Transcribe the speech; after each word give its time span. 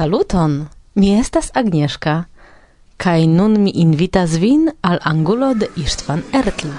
Saluton! 0.00 0.68
Mi 0.94 1.20
estas 1.20 1.50
Agnieszka, 1.52 2.12
kaj 2.96 3.26
nun 3.28 3.58
mi 3.60 3.72
invitas 3.82 4.38
vin 4.40 4.70
al 4.80 4.96
angulo 5.04 5.50
de 5.54 5.66
Istvan 5.76 6.22
Ertl. 6.32 6.70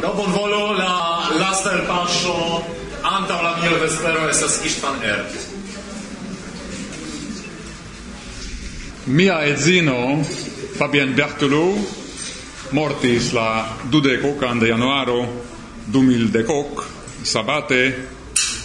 Do 0.00 0.12
bonvolu 0.16 0.62
la 0.78 0.94
laster 1.42 1.82
paŝo 1.90 2.36
antaŭ 3.10 3.36
la 3.42 3.52
mielvespero 3.60 4.22
estas 4.30 4.56
Istvan 4.70 5.04
Ertl. 5.04 5.42
Mia 9.06 9.36
edzino 9.50 9.98
Fabien 10.78 11.12
Bertolo 11.20 11.66
mortis 12.72 13.34
la 13.36 13.66
dudeko 13.92 14.32
de 14.60 14.72
januaro 14.72 15.20
2010 15.92 16.64
sabate 17.22 17.94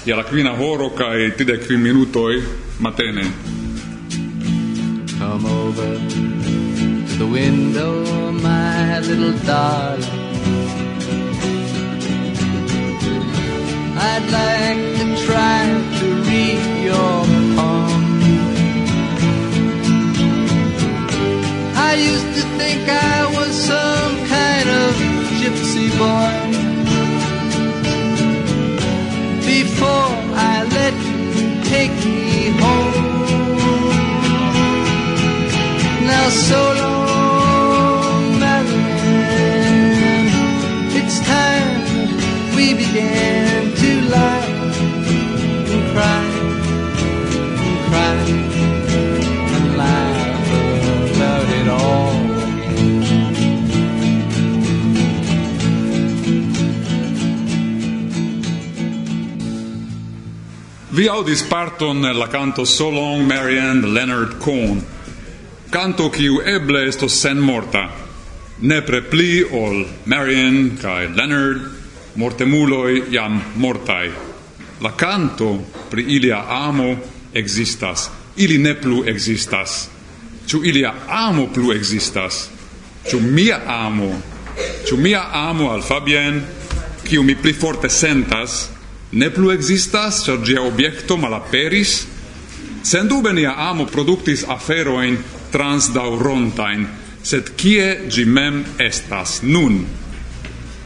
je 0.05 0.15
la 0.15 0.23
quina 0.23 0.55
horo 0.55 0.89
kaj 0.89 1.35
tridek 1.37 1.67
kvin 1.67 1.81
minutoi 1.81 2.43
matene. 2.79 3.25
Come 5.19 5.45
over 5.45 5.91
to 7.07 7.17
the 7.17 7.25
window, 7.25 8.31
my 8.31 8.99
little 8.99 9.37
darling. 9.45 10.21
I'd 13.97 14.25
like 14.39 14.83
to 14.99 15.25
try 15.25 15.59
to 15.99 16.05
read 16.27 16.63
your 16.83 17.25
poem. 17.55 18.03
I 21.75 21.93
used 21.93 22.31
to 22.37 22.43
think 22.57 22.89
I 22.89 23.30
so 36.49 36.61
long. 36.81 38.41
It's 40.99 41.19
time 41.19 41.71
we 42.55 42.73
began 42.73 43.73
to 43.81 43.91
laugh 44.09 44.49
and 45.73 45.83
cry 45.93 46.23
and 47.67 47.81
cry 47.89 48.17
and 49.55 49.65
laugh 49.77 50.47
about 51.15 51.47
it 51.59 51.67
all. 51.67 52.11
Vi 60.91 61.07
audis 61.07 61.43
parton 61.43 62.01
la 62.17 62.27
canto 62.27 62.65
So 62.65 62.89
Long 62.89 63.27
Marianne 63.27 63.93
Leonard 63.93 64.39
Cohen. 64.39 65.00
canto 65.71 66.09
quiu 66.11 66.41
eble 66.43 66.83
estos 66.87 67.15
sen 67.21 67.39
morta, 67.39 67.85
nepre 68.59 68.99
pli 69.07 69.39
ol 69.55 69.85
Marian 70.03 70.75
kai 70.81 71.07
Leonard 71.15 71.61
mortemuloi 72.19 73.05
iam 73.15 73.39
mortai. 73.55 74.11
La 74.83 74.91
canto 74.99 75.53
pri 75.89 76.03
ilia 76.17 76.43
amo 76.49 76.97
existas, 77.31 78.09
ili 78.35 78.57
ne 78.57 78.75
plu 78.75 79.05
existas. 79.07 79.87
Ciu 80.45 80.59
ilia 80.63 80.93
amo 81.07 81.47
plu 81.47 81.71
existas? 81.71 82.49
ciu 83.07 83.19
mia 83.19 83.61
amo? 83.65 84.21
ciu 84.85 84.97
mia 84.97 85.31
amo 85.31 85.71
al 85.71 85.81
Fabien, 85.81 86.43
kiu 87.03 87.23
mi 87.23 87.35
pli 87.35 87.53
forte 87.53 87.89
sentas, 87.89 88.69
ne 89.11 89.29
plu 89.29 89.51
existas, 89.51 90.25
cer 90.25 90.43
gia 90.43 90.61
objekto 90.61 91.17
malaperis? 91.17 92.07
Sendube 92.83 93.31
nia 93.33 93.55
amo 93.55 93.85
productis 93.85 94.43
aferoin 94.43 95.17
transdaurontain, 95.51 96.87
sed 97.23 97.53
kie 97.55 98.07
gi 98.09 98.25
mem 98.25 98.63
estas 98.79 99.41
nun? 99.43 99.85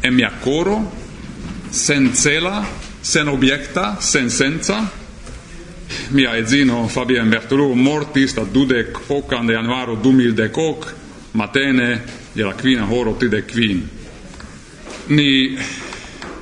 En 0.01 0.13
mia 0.13 0.31
coro, 0.43 0.79
sen 1.71 2.11
cela, 2.13 2.65
sen 3.01 3.27
objecta 3.27 3.95
sen 3.99 4.29
senza, 4.29 4.83
mia 6.09 6.35
edzino 6.37 6.87
Fabien 6.87 7.29
Bertolou 7.29 7.75
mortis 7.75 8.35
la 8.37 8.43
dudec 8.43 9.09
ocan 9.09 9.47
de 9.47 9.53
januaro 9.53 9.95
2010 9.95 10.93
matene 11.33 12.01
de 12.33 12.43
la 12.43 12.53
quina 12.53 12.87
horo 12.89 13.15
tridec 13.19 13.51
quin. 13.51 13.83
Ni 15.07 15.57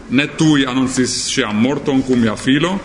ne 0.09 0.28
tui 0.38 0.66
annuncis 0.66 1.12
sia 1.33 1.51
morton 1.51 2.03
cum 2.03 2.19
mia 2.19 2.35
filo, 2.35 2.79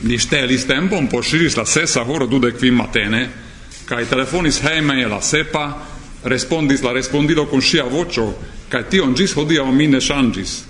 ni 0.00 0.18
stelis 0.18 0.66
tempon, 0.66 1.08
posiris 1.08 1.56
la 1.56 1.64
sessa 1.64 2.02
horo 2.02 2.26
dudec 2.26 2.58
quin 2.58 2.74
matene, 2.74 3.22
cae 3.92 4.06
telefonis 4.08 4.62
heimen 4.64 5.02
la 5.10 5.20
sepa, 5.20 5.66
respondis 6.24 6.80
la 6.82 6.94
respondilo 6.96 7.44
con 7.46 7.60
sia 7.60 7.84
vocio, 7.84 8.30
cae 8.72 8.86
tion 8.88 9.12
gis 9.14 9.34
hodia 9.36 9.66
mi 9.68 9.86
ne 9.86 10.00
shangis. 10.00 10.62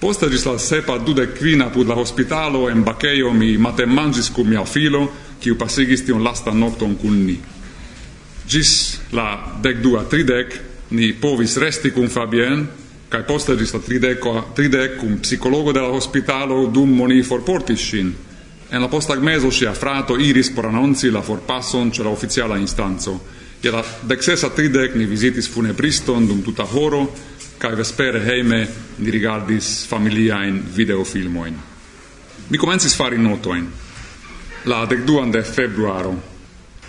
Posta 0.00 0.26
gis 0.30 0.46
la 0.46 0.56
sepa 0.58 0.96
dude 0.98 1.28
quina 1.36 1.68
pud 1.70 1.86
la 1.86 1.94
hospitalo 1.94 2.66
en 2.70 2.82
baceio 2.82 3.30
mi 3.32 3.56
matem 3.58 3.94
mangis 3.94 4.32
cum 4.34 4.50
mia 4.50 4.64
filo, 4.66 5.06
quiu 5.38 5.54
pasigis 5.54 6.02
tion 6.02 6.22
lasta 6.22 6.50
nocton 6.50 6.96
cun 6.98 7.24
ni. 7.26 7.38
Gis 8.48 8.98
la 9.12 9.58
dec 9.62 9.78
dua 9.82 10.02
tridec, 10.10 10.58
ni 10.90 11.12
povis 11.12 11.56
resti 11.62 11.92
cum 11.94 12.08
Fabien, 12.10 12.66
cae 13.08 13.22
posta 13.22 13.54
gis 13.54 13.74
la 13.74 13.84
trideco, 13.86 14.34
tridec 14.56 14.98
cum 14.98 15.20
psicologo 15.22 15.72
de 15.72 15.80
la 15.80 15.94
hospitalo 15.94 16.66
dum 16.66 16.90
moni 16.90 17.22
forportis 17.22 17.78
shin. 17.78 18.16
En 18.70 18.82
la 18.82 18.88
postag 18.88 19.22
meso 19.24 19.48
ŝia 19.48 19.72
frato 19.72 20.18
iris 20.20 20.50
por 20.52 20.66
anonci 20.68 21.08
la 21.10 21.22
forpason 21.24 21.88
ĉe 21.90 22.04
la 22.04 22.10
oficiala 22.12 22.58
instanco. 22.60 23.16
Je 23.62 23.70
la 23.72 23.80
deksesa 24.04 24.50
tridek 24.54 24.94
ni 24.94 25.06
vizitis 25.08 25.48
funebriston 25.48 26.26
dum 26.28 26.42
tuta 26.44 26.66
horo 26.68 27.06
kaj 27.58 27.74
vespere 27.74 28.20
hejme 28.20 28.60
ni 28.98 29.10
rigardis 29.10 29.86
familiajn 29.88 30.60
videofilmojn. 30.76 31.54
Mi 32.50 32.58
komencis 32.58 32.96
fari 32.96 33.18
notojn. 33.18 33.66
La 34.64 34.84
dekduan 34.86 35.32
de 35.32 35.42
februaro. 35.42 36.14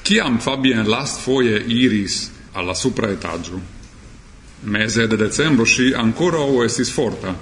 Kiam 0.03 0.39
Fabien 0.39 0.83
last 0.83 0.91
lastfoje 0.91 1.63
iris 1.67 2.29
alla 2.53 2.75
supra 2.75 3.09
etaĝo? 3.11 3.59
Mese 4.63 5.07
de 5.07 5.17
decembro 5.17 5.65
ŝi 5.65 5.93
ankoraŭ 5.95 6.65
estis 6.65 6.91
forta, 6.91 7.33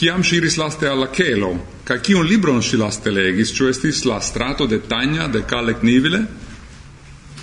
Ciam 0.00 0.22
si 0.24 0.36
iris 0.36 0.56
laste 0.56 0.86
alla 0.86 1.10
celo, 1.12 1.66
ca 1.84 2.00
cion 2.00 2.24
libron 2.24 2.62
si 2.62 2.76
laste 2.76 3.10
legis, 3.10 3.50
cio 3.52 3.66
estis 3.68 4.06
la 4.08 4.18
strato 4.20 4.64
de 4.64 4.78
Tagna 4.80 5.26
de 5.28 5.44
Calec 5.44 5.82
Nivile, 5.82 6.22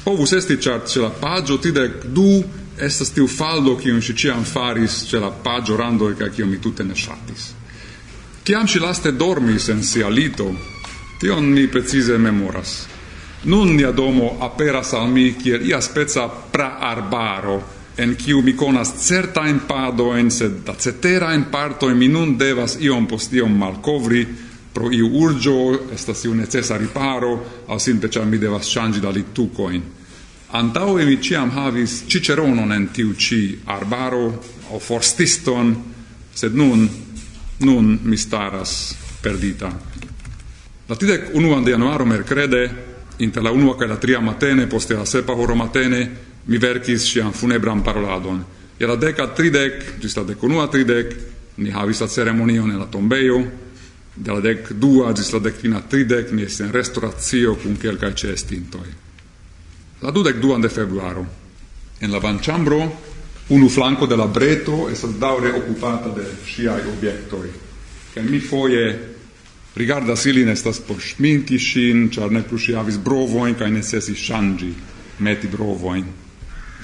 povus 0.03 0.31
esti 0.31 0.57
chart 0.57 0.89
ce 0.89 0.99
la 0.99 1.11
pagio 1.11 1.59
tidec 1.61 2.07
du 2.09 2.41
estas 2.75 3.13
tiu 3.13 3.27
faldo 3.27 3.77
cion 3.77 4.01
si 4.01 4.15
ciam 4.15 4.41
faris 4.43 5.05
ce 5.05 5.19
la 5.19 5.29
pagio 5.29 5.75
randoi 5.75 6.15
ca 6.17 6.31
cion 6.33 6.49
mi 6.49 6.57
tute 6.57 6.83
ne 6.83 6.95
shatis. 6.95 7.53
Ciam 8.41 8.65
si 8.65 8.79
laste 8.79 9.11
dormis 9.11 9.69
en 9.69 9.83
sia 9.83 10.09
lito, 10.09 10.49
tion 11.19 11.45
mi 11.45 11.67
precise 11.67 12.17
memoras. 12.17 12.87
Nun 13.43 13.75
nia 13.75 13.91
domo 13.91 14.39
aperas 14.41 14.93
al 14.93 15.11
mi 15.11 15.35
kiel 15.35 15.61
ia 15.61 15.79
spezza 15.79 16.25
praarbaro, 16.27 17.76
en 17.97 18.15
kiu 18.15 18.41
mi 18.41 18.53
konas 18.55 19.11
pado 19.67 20.15
en 20.17 20.31
sed 20.31 20.51
da 20.65 20.75
ceterain 20.75 21.45
parto 21.51 21.89
mi 21.89 22.07
nun 22.07 22.37
devas 22.37 22.77
iom 22.79 23.07
post 23.07 23.33
iom 23.33 23.57
malkovri, 23.57 24.27
pro 24.73 24.91
iu 24.91 25.09
urgio, 25.13 25.79
estas 25.93 26.23
iu 26.25 26.35
necesa 26.35 26.77
riparo, 26.77 27.45
au 27.67 27.79
simple 27.79 28.09
char 28.09 28.25
mi 28.25 28.37
devas 28.37 28.67
shangi 28.67 28.99
da 28.99 29.09
litucoin. 29.09 29.81
e 30.53 31.05
mi 31.05 31.21
ciam 31.21 31.49
havis 31.49 32.03
ciceronon 32.07 32.71
en 32.71 32.87
tiu 32.93 33.13
ci 33.13 33.59
arbaro, 33.65 34.43
o 34.69 34.79
forstiston, 34.79 35.75
sed 36.33 36.55
nun, 36.55 36.89
nun 37.59 37.99
mi 38.03 38.17
staras 38.17 38.95
perdita. 39.21 39.71
La 40.87 40.95
tidec 40.95 41.31
unuan 41.33 41.63
de 41.63 41.71
januaro 41.71 42.05
mercrede, 42.05 42.69
inter 43.17 43.43
la 43.43 43.51
unua 43.51 43.75
ca 43.75 43.87
la 43.87 43.97
tria 43.97 44.19
matene, 44.19 44.67
poste 44.67 44.93
la 44.93 45.05
sepa 45.05 45.33
horo 45.33 45.55
matene, 45.55 46.26
mi 46.47 46.57
verkis 46.57 47.05
ŝian 47.07 47.33
funebran 47.33 47.83
paroladon. 47.83 48.43
Je 48.79 48.87
la 48.87 48.95
deka 48.95 49.27
tridek, 49.35 49.97
ĝis 50.01 50.15
la 50.17 50.23
dekunua 50.23 50.67
tridek, 50.71 51.15
ni 51.57 51.71
havis 51.73 52.01
la 52.01 52.07
ceremonion 52.07 52.71
en 52.71 52.79
la 52.79 52.85
tombejo, 52.85 53.41
de 54.15 54.31
la 54.31 54.41
dek 54.41 54.71
dua 54.73 55.11
ĝis 55.13 55.33
la 55.33 55.39
dekvina 55.39 55.81
tridek 55.89 56.31
ni 56.31 56.45
estis 56.45 56.65
en 56.65 56.71
restoracio 56.73 57.55
kun 57.61 57.77
kelkaj 57.81 58.13
ĉeestintoj. 58.21 58.87
La 60.01 60.11
dudek 60.13 60.39
duan 60.41 60.61
de 60.61 60.69
februaro, 60.69 61.25
en 62.01 62.11
la 62.11 62.19
banĉambro, 62.21 62.79
unu 63.49 63.69
flanko 63.69 64.05
de 64.05 64.15
la 64.15 64.27
breto 64.27 64.87
estas 64.91 65.17
daŭre 65.19 65.53
okupata 65.57 66.13
de 66.15 66.25
ŝiaj 66.45 66.81
objektoj. 66.93 67.47
Kaj 68.13 68.23
mi 68.23 68.39
foje 68.39 68.83
rigarda 69.75 70.15
ilin 70.25 70.49
estas 70.49 70.79
por 70.79 71.01
ŝminki 71.01 71.57
ŝin, 71.59 72.09
ĉar 72.09 72.31
ne 72.31 72.43
plu 72.43 72.57
ŝi 72.57 72.73
havis 72.77 72.97
brovojn 72.97 73.55
kaj 73.55 73.69
necesis 73.71 74.17
ŝanĝi, 74.17 74.71
meti 75.19 75.47
brovojn 75.47 76.05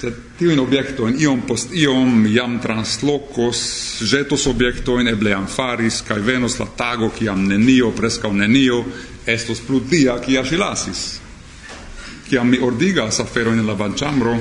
sed 0.04 0.38
tiu 0.38 0.52
in 0.52 0.60
objekto 0.60 1.08
in 1.08 1.16
iom 1.20 1.42
post 1.48 1.72
iom 1.72 2.26
iam 2.28 2.58
translocos, 2.60 3.58
jetos 4.04 4.46
objectoin 4.50 5.08
eble 5.08 5.30
ebleam 5.32 5.46
faris, 5.48 6.02
kai 6.04 6.20
venos 6.20 6.58
la 6.60 6.66
tago 6.76 7.10
ciam 7.16 7.46
nenio, 7.48 7.92
prescau 7.96 8.32
nenio, 8.32 8.84
estos 9.26 9.60
plu 9.64 9.80
dia 9.80 10.18
cia 10.20 10.44
si 10.44 11.22
ki 12.28 12.36
am 12.36 12.48
mi 12.48 12.58
ordigas 12.58 13.20
aferoin 13.20 13.58
in 13.58 13.66
la 13.66 13.74
vanciambro, 13.74 14.38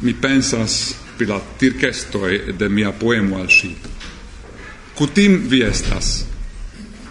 mi 0.00 0.14
pensas 0.14 0.94
pri 1.16 1.26
la 1.26 1.40
tirkesto 1.58 2.26
de 2.58 2.68
mia 2.68 2.92
poemo 2.92 3.38
al 3.38 3.50
si. 3.50 3.74
Cutim 4.94 5.48
vi 5.48 5.62
estas. 5.62 6.24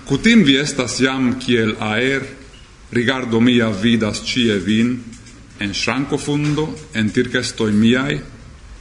Cutim 0.05 0.44
vi 0.44 0.55
estas 0.57 1.00
iam 1.00 1.39
kiel 1.39 1.75
aer, 1.79 2.23
rigardo 2.91 3.39
mia 3.39 3.69
vidas 3.69 4.23
cie 4.23 4.57
vin, 4.59 5.12
en 5.63 5.71
shanco 5.71 6.18
fundo, 6.18 6.68
en 6.92 7.10
tircestoi 7.10 7.71
miai, 7.71 8.19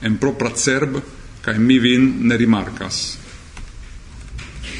en 0.03 0.19
propra 0.19 0.51
cerb, 0.59 0.99
cae 1.43 1.59
mi 1.59 1.79
vin 1.79 2.27
ne 2.27 2.37
rimarcas. 2.37 2.99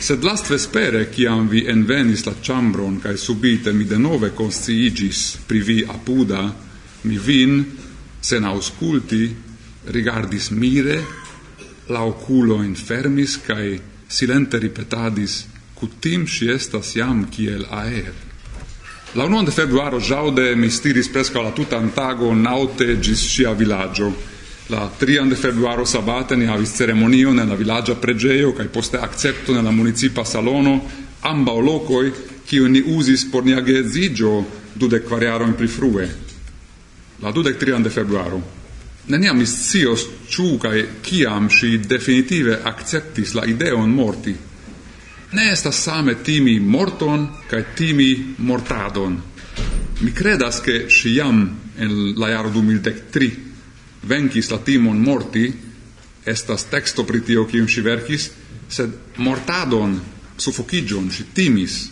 Sed 0.03 0.25
last 0.27 0.51
vespere, 0.51 1.05
ciam 1.15 1.47
vi 1.47 1.63
envenis 1.71 2.25
la 2.27 2.35
chambron, 2.43 2.99
cae 2.99 3.17
subite 3.17 3.71
mi 3.73 3.87
de 3.87 4.01
nove 4.03 4.33
consciigis 4.35 5.39
pri 5.47 5.63
vi 5.63 5.79
apuda, 5.87 6.43
mi 7.07 7.19
vin, 7.23 7.63
sen 8.19 8.51
ausculti, 8.51 9.31
rigardis 9.95 10.51
mire, 10.51 10.99
la 11.87 12.03
oculo 12.03 12.65
infermis, 12.67 13.39
cae 13.47 13.79
silente 14.09 14.59
ripetadis, 14.59 15.45
cutim 15.79 16.27
si 16.27 16.51
estas 16.51 16.97
jam 16.99 17.29
kiel 17.31 17.67
aer. 17.71 18.32
La 19.15 19.25
1 19.25 19.43
de 19.43 19.51
februaro 19.51 20.01
Jaude 20.01 20.55
mi 20.57 20.71
stiris 20.71 21.09
presca 21.09 21.43
la 21.43 21.51
tuta 21.51 21.77
antago 21.77 22.33
naute 22.35 22.99
gis 22.99 23.21
sia 23.21 23.53
villaggio. 23.53 24.11
La 24.69 24.91
3 24.99 25.29
de 25.29 25.35
februaro 25.35 25.85
sabate 25.85 26.35
ni 26.35 26.47
havis 26.47 26.73
ceremonio 26.75 27.31
nella 27.33 27.55
villaggia 27.55 27.95
pregeo 27.95 28.55
cae 28.55 28.69
poste 28.69 28.97
accepto 28.97 29.53
nella 29.53 29.71
municipa 29.71 30.25
salono 30.25 30.89
amba 31.21 31.53
locoi 31.53 32.11
kiu 32.47 32.67
ni 32.69 32.81
usis 32.81 33.25
por 33.25 33.45
nia 33.45 33.61
du 33.61 34.87
de 34.87 35.03
quariaro 35.03 35.45
in 35.45 35.55
prifrue. 35.55 36.09
La 37.21 37.31
2 37.31 37.83
de 37.83 37.91
februaro. 37.91 38.43
Neniam 39.05 39.37
mi 39.37 39.45
cios 39.45 40.09
ciu 40.27 40.57
cae 40.57 40.89
ciam 41.03 41.51
si 41.51 41.79
definitive 41.79 42.63
acceptis 42.63 43.35
la 43.35 43.45
ideon 43.45 43.91
morti 43.91 44.52
ne 45.33 45.53
estas 45.53 45.83
same 45.83 46.15
timi 46.25 46.61
morton 46.61 47.29
kaj 47.51 47.65
timi 47.77 48.35
mortadon. 48.39 49.21
Mi 50.01 50.13
credas 50.13 50.61
che 50.61 50.87
siam 50.91 51.59
en 51.79 52.15
la 52.17 52.29
jaro 52.29 52.51
2003 52.51 53.53
venkis 54.03 54.51
la 54.51 54.59
timon 54.59 54.99
morti, 54.99 55.53
estas 56.25 56.65
texto 56.71 57.05
pri 57.05 57.23
tio 57.23 57.47
kiun 57.47 57.69
si 57.69 57.81
verkis, 57.81 58.31
sed 58.69 58.91
mortadon, 59.17 59.99
sufokigion, 60.37 61.11
si 61.11 61.31
timis. 61.35 61.91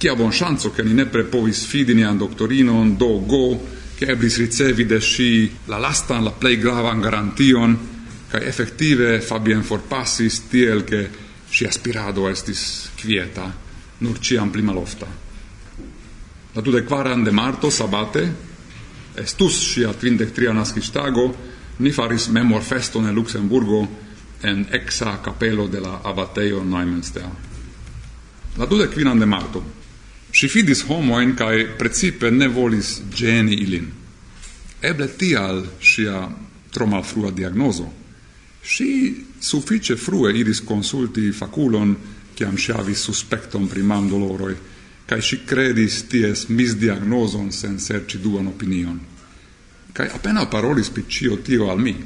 Kia 0.00 0.14
bon 0.16 0.32
ŝanco, 0.32 0.72
ke 0.74 0.82
ni 0.82 0.94
nepre 0.96 1.26
povis 1.28 1.64
fidi 1.68 1.94
nian 1.94 2.18
doktorinon, 2.18 2.96
do 2.96 3.18
go, 3.26 3.60
che 3.98 4.08
eblis 4.08 4.38
ricevi 4.40 4.86
de 4.86 5.00
si 5.00 5.50
la 5.68 5.78
lastan, 5.78 6.24
la 6.24 6.32
plej 6.32 6.56
gravan 6.56 7.00
garantion, 7.00 7.76
kaj 8.30 8.46
efektive 8.46 9.20
Fabien 9.20 9.62
forpasis 9.62 10.46
tiel, 10.48 10.84
che 10.84 11.08
si 11.50 11.66
aspirado 11.66 12.28
estis 12.30 12.90
quieta, 12.96 13.50
nur 13.98 14.18
ciam 14.22 14.50
pli 14.50 14.62
malofta. 14.62 15.06
La 16.54 16.62
dude 16.62 16.84
quaran 16.84 17.24
de 17.24 17.30
marto 17.30 17.70
sabate, 17.70 18.22
estus 19.18 19.58
sia 19.74 19.92
trindec 19.92 20.32
tria 20.32 20.52
nascistago, 20.52 21.34
ni 21.78 21.90
faris 21.90 22.28
memor 22.28 22.62
feston 22.62 23.08
e 23.08 23.12
Luxemburgo 23.12 23.88
en 24.42 24.66
exa 24.70 25.18
capello 25.22 25.66
de 25.66 25.80
la 25.80 26.00
abateio 26.04 26.62
Neumünster. 26.62 27.28
La 28.56 28.66
dude 28.66 28.88
quinan 28.88 29.18
de 29.18 29.26
marto, 29.26 29.62
si 30.30 30.48
fidis 30.48 30.84
homoen 30.88 31.34
cae 31.34 31.66
precipe 31.78 32.30
ne 32.30 32.48
volis 32.48 33.00
geni 33.10 33.62
ilin. 33.62 33.90
Eble 34.80 35.08
tial 35.16 35.64
sia 35.80 36.28
tro 36.70 36.86
malfrua 36.86 37.30
diagnoso– 37.30 37.92
Si 38.62 39.26
suffice 39.38 39.96
frue 39.96 40.36
iris 40.36 40.62
consulti 40.64 41.32
faculon, 41.32 41.96
ciam 42.34 42.56
si 42.56 42.72
avis 42.72 43.00
suspectum 43.00 43.68
primam 43.68 44.08
doloroi, 44.08 44.56
cae 45.06 45.20
si 45.22 45.42
credis 45.44 46.06
ties 46.06 46.46
misdiagnoson 46.48 47.50
sen 47.52 47.78
serci 47.78 48.20
duan 48.20 48.46
opinion. 48.46 49.00
Cae 49.92 50.10
appena 50.12 50.46
parolis 50.46 50.88
piccio 50.88 51.38
tio 51.42 51.70
al 51.70 51.80
mi, 51.80 51.96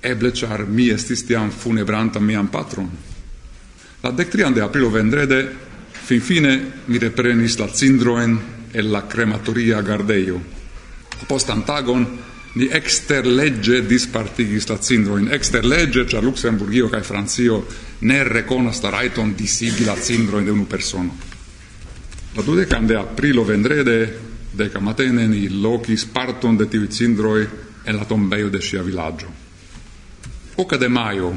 eble 0.00 0.32
char 0.32 0.66
mi 0.66 0.90
estis 0.90 1.24
tiam 1.24 1.50
funebrantam 1.50 2.24
miam 2.24 2.48
patron. 2.48 2.90
La 4.02 4.10
dectrian 4.10 4.54
de 4.54 4.60
aprilo 4.60 4.90
vendrede, 4.90 5.40
fin 5.90 6.20
fine 6.20 6.52
mi 6.86 6.98
reprenis 6.98 7.58
la 7.58 7.66
cindroen 7.72 8.38
e 8.70 8.82
la 8.82 9.06
crematoria 9.06 9.80
gardeio. 9.82 10.40
Postan 11.26 11.64
tagon, 11.64 12.06
ni 12.54 12.68
exterlegge 12.72 13.82
dispartigis 13.86 14.68
la 14.68 14.78
cindroin. 14.80 15.28
Exterlegge, 15.32 16.06
cia 16.08 16.20
Luxemburgio 16.20 16.88
cae 16.88 17.02
Francio 17.02 17.66
ne 18.00 18.22
reconas 18.24 18.82
la 18.82 18.90
raiton 18.90 19.34
disigi 19.34 19.84
la 19.84 19.96
cindroin 19.96 20.44
de 20.44 20.50
unu 20.50 20.66
persono. 20.66 21.16
La 22.34 22.42
dudecan 22.42 22.86
de 22.86 22.96
aprilo 22.96 23.44
vendrede, 23.44 23.98
deca 24.52 24.80
matene, 24.80 25.26
ni 25.28 25.48
locis 25.48 26.04
parton 26.04 26.56
de 26.56 26.68
tivi 26.68 26.88
cindroi 26.90 27.46
en 27.84 27.96
la 27.96 28.04
tombeio 28.04 28.48
de 28.48 28.60
sia 28.60 28.82
villaggio. 28.82 29.28
Oca 30.56 30.76
de 30.76 30.88
maio, 30.88 31.32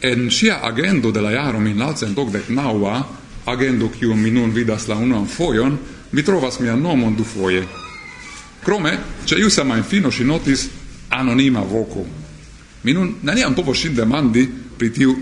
en 0.00 0.30
sia 0.30 0.60
agendo 0.62 1.10
de 1.10 1.20
la 1.20 1.30
jaro 1.30 1.60
1989, 1.60 3.04
agendo 3.46 3.90
cium 3.90 4.20
mi 4.20 4.30
nun 4.30 4.52
vidas 4.52 4.88
la 4.88 4.96
unuan 4.96 5.26
foion, 5.26 5.78
mi 6.10 6.22
trovas 6.22 6.60
mia 6.60 6.76
nomon 6.76 7.16
du 7.16 7.24
foie. 7.24 7.85
Crome, 8.66 8.98
ceiu 9.22 9.46
sa 9.48 9.62
mai 9.62 9.82
fino 9.86 10.10
si 10.10 10.24
notis 10.24 10.68
anonima 11.14 11.60
voco. 11.60 12.04
Mi 12.82 12.92
nun 12.92 13.12
neniam 13.22 13.54
popo 13.54 13.70
ŝin 13.70 13.94
demandi 13.94 14.42
pri 14.76 14.90
tiu 14.90 15.14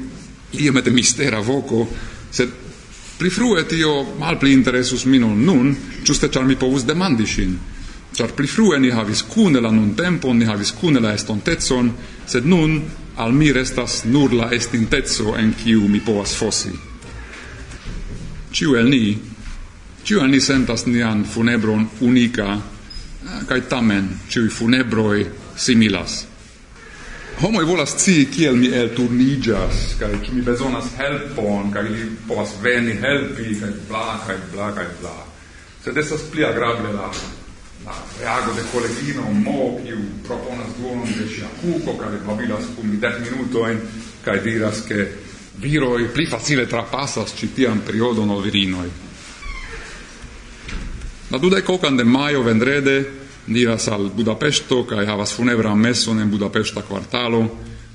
iomete 0.57 0.89
mistera 0.91 1.43
voco, 1.45 1.83
sed 2.31 2.49
pli 3.19 3.29
frue 3.29 3.67
tio 3.69 4.17
malpli 4.17 4.57
interesus 4.57 5.05
minun 5.05 5.45
nun, 5.45 5.77
ĝuste 6.01 6.33
ĉar 6.33 6.49
mi 6.49 6.57
povus 6.57 6.89
demandi 6.89 7.29
sin. 7.29 7.53
Ĉar 8.17 8.33
pli 8.33 8.49
frue 8.49 8.81
ni 8.81 8.89
havis 8.89 9.21
kune 9.29 9.61
la 9.61 9.69
nuntempon, 9.69 10.41
ni 10.41 10.49
havis 10.49 10.73
kune 10.81 11.05
la 11.05 11.13
estontetson, 11.13 11.93
sed 12.25 12.49
nun 12.49 12.81
al 13.21 13.37
mi 13.37 13.53
restas 13.53 14.07
nur 14.09 14.33
la 14.33 14.55
estintetso 14.57 15.37
en 15.37 15.53
kiu 15.53 15.85
mi 15.85 16.01
povas 16.01 16.33
fosi. 16.33 16.73
Ciu 18.57 18.79
el 18.81 18.89
ni, 18.89 19.19
ciu 20.01 20.25
el 20.25 20.33
ni 20.33 20.41
sentas 20.41 20.89
nian 20.89 21.27
funebron 21.29 21.91
unika 22.01 22.55
kai 23.49 23.61
tamen 23.69 24.09
ĉiuj 24.31 24.49
funebroi 24.53 25.27
similas. 25.57 26.25
Homo 27.41 27.63
volas 27.67 27.97
ci 27.99 28.29
kiel 28.31 28.57
mi 28.57 28.69
elturniĝas, 28.71 29.97
kai 29.99 30.13
ci 30.25 30.35
mi 30.37 30.43
bezonas 30.47 30.93
helpon, 30.99 31.73
kai 31.75 31.89
li 31.89 32.05
povas 32.29 32.55
veni 32.63 32.95
helpi, 33.03 33.57
kai 33.61 33.73
bla, 33.89 34.21
kai 34.27 34.37
bla, 34.53 34.71
kai 34.77 34.87
bla. 35.01 35.15
Sed 35.85 35.99
estas 35.99 36.23
pli 36.31 36.45
agrable 36.47 36.93
la, 36.95 37.11
la 37.85 37.97
reago 38.21 38.55
de 38.55 38.63
kolegino 38.73 39.27
Mo, 39.33 39.81
kiu 39.83 39.99
proponas 40.29 40.77
duonon 40.79 41.11
de 41.19 41.27
sia 41.29 41.51
cuco 41.61 41.97
kai 41.99 42.21
babilas 42.27 42.71
cum 42.77 42.91
mi 42.91 43.01
dek 43.03 43.19
minutojn, 43.25 43.81
kai 44.25 44.39
diras, 44.45 44.85
ke 44.87 45.09
viroj 45.59 46.07
pli 46.15 46.27
facile 46.27 46.67
trapassas 46.67 47.35
ci 47.35 47.51
tian 47.55 47.83
periodon 47.87 48.31
ol 48.31 48.43
virinoi 48.47 48.89
La 51.35 51.41
dudai 51.41 51.63
cocan 51.63 51.97
de 51.97 52.05
maio 52.05 52.45
vendrede 52.45 53.11
diras 53.47 53.89
al 53.89 54.13
Budapesto 54.15 54.85
cae 54.87 55.03
havas 55.03 55.33
funebra 55.35 55.75
messon 55.75 56.21
en 56.21 56.31
Budapesta 56.31 56.83
quartalo, 56.87 57.41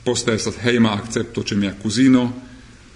poste 0.03 0.34
estas 0.36 0.58
heima 0.65 0.91
accepto 0.91 1.43
ce 1.48 1.55
mia 1.55 1.72
cusino, 1.72 2.34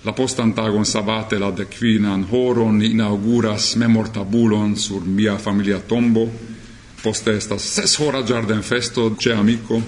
la 0.04 0.12
postan 0.12 0.52
tagon 0.54 0.84
sabate 0.84 1.40
la 1.40 1.50
decquinan 1.52 2.26
horon 2.32 2.82
inauguras 2.84 3.76
memortabulon 3.76 4.76
sur 4.76 5.06
mia 5.06 5.38
familia 5.38 5.80
tombo, 5.80 6.28
poste 7.02 7.38
estas 7.38 7.62
ses 7.64 7.96
hora 8.00 8.22
giarden 8.24 8.64
festo 8.64 9.16
ce 9.18 9.32
amico, 9.32 9.82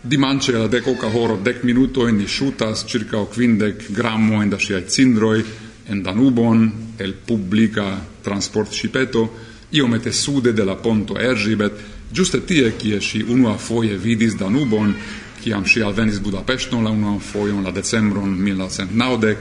Dimance 0.00 0.52
la 0.52 0.68
decoca 0.68 1.06
horo 1.06 1.36
dec 1.36 1.64
minuto 1.64 2.08
in 2.08 2.24
sciutas 2.26 2.86
circa 2.86 3.18
quindec 3.26 3.92
grammo 3.92 4.40
in 4.40 4.48
da 4.48 4.56
sciai 4.56 4.88
cindroi 4.88 5.44
en 5.84 6.02
Danubon 6.02 6.94
el 6.96 7.12
publica 7.12 8.00
transport 8.22 8.72
cipeto 8.72 9.54
iomete 9.72 10.12
sude 10.12 10.52
de 10.52 10.64
la 10.64 10.76
ponto 10.76 11.18
Erzsébet, 11.18 11.72
giuste 12.12 12.44
tie 12.46 12.72
kie 12.76 13.00
si 13.00 13.22
unua 13.22 13.56
foie 13.58 13.96
vidis 13.98 14.36
Danubon, 14.36 14.94
kiam 15.42 15.66
si 15.66 15.82
alvenis 15.82 16.20
Budapeston 16.20 16.84
la 16.84 16.90
unuan 16.90 17.20
foion 17.20 17.62
la 17.62 17.70
decembron 17.70 18.30
1990, 18.34 19.36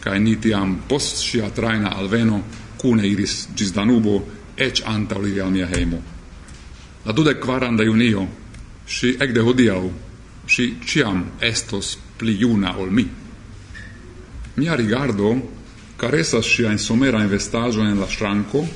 kai 0.00 0.20
nitiam 0.20 0.76
post 0.88 1.22
sia 1.22 1.50
traina 1.50 1.96
alveno 1.96 2.42
cune 2.78 3.06
iris 3.06 3.48
gis 3.54 3.72
Danubo, 3.72 4.22
ec 4.56 4.82
anta 4.86 5.18
olivia 5.18 5.44
al 5.44 5.52
mia 5.52 5.66
heimo. 5.66 6.02
La 7.04 7.12
dudec 7.12 7.38
quaran 7.38 7.76
de 7.76 7.86
junio, 7.86 8.26
si 8.86 9.16
ecde 9.18 9.40
hodiau, 9.40 9.90
si 10.46 10.78
ciam 10.84 11.24
estos 11.40 11.98
pli 12.18 12.38
iuna 12.40 12.76
ol 12.78 12.90
mi. 12.90 13.06
Mia 14.58 14.74
rigardo 14.74 15.34
caresas 15.96 16.46
sia 16.46 16.70
in 16.70 16.78
somera 16.78 17.22
investaggio 17.22 17.82
en 17.82 17.98
la 17.98 18.06
stranco, 18.06 18.66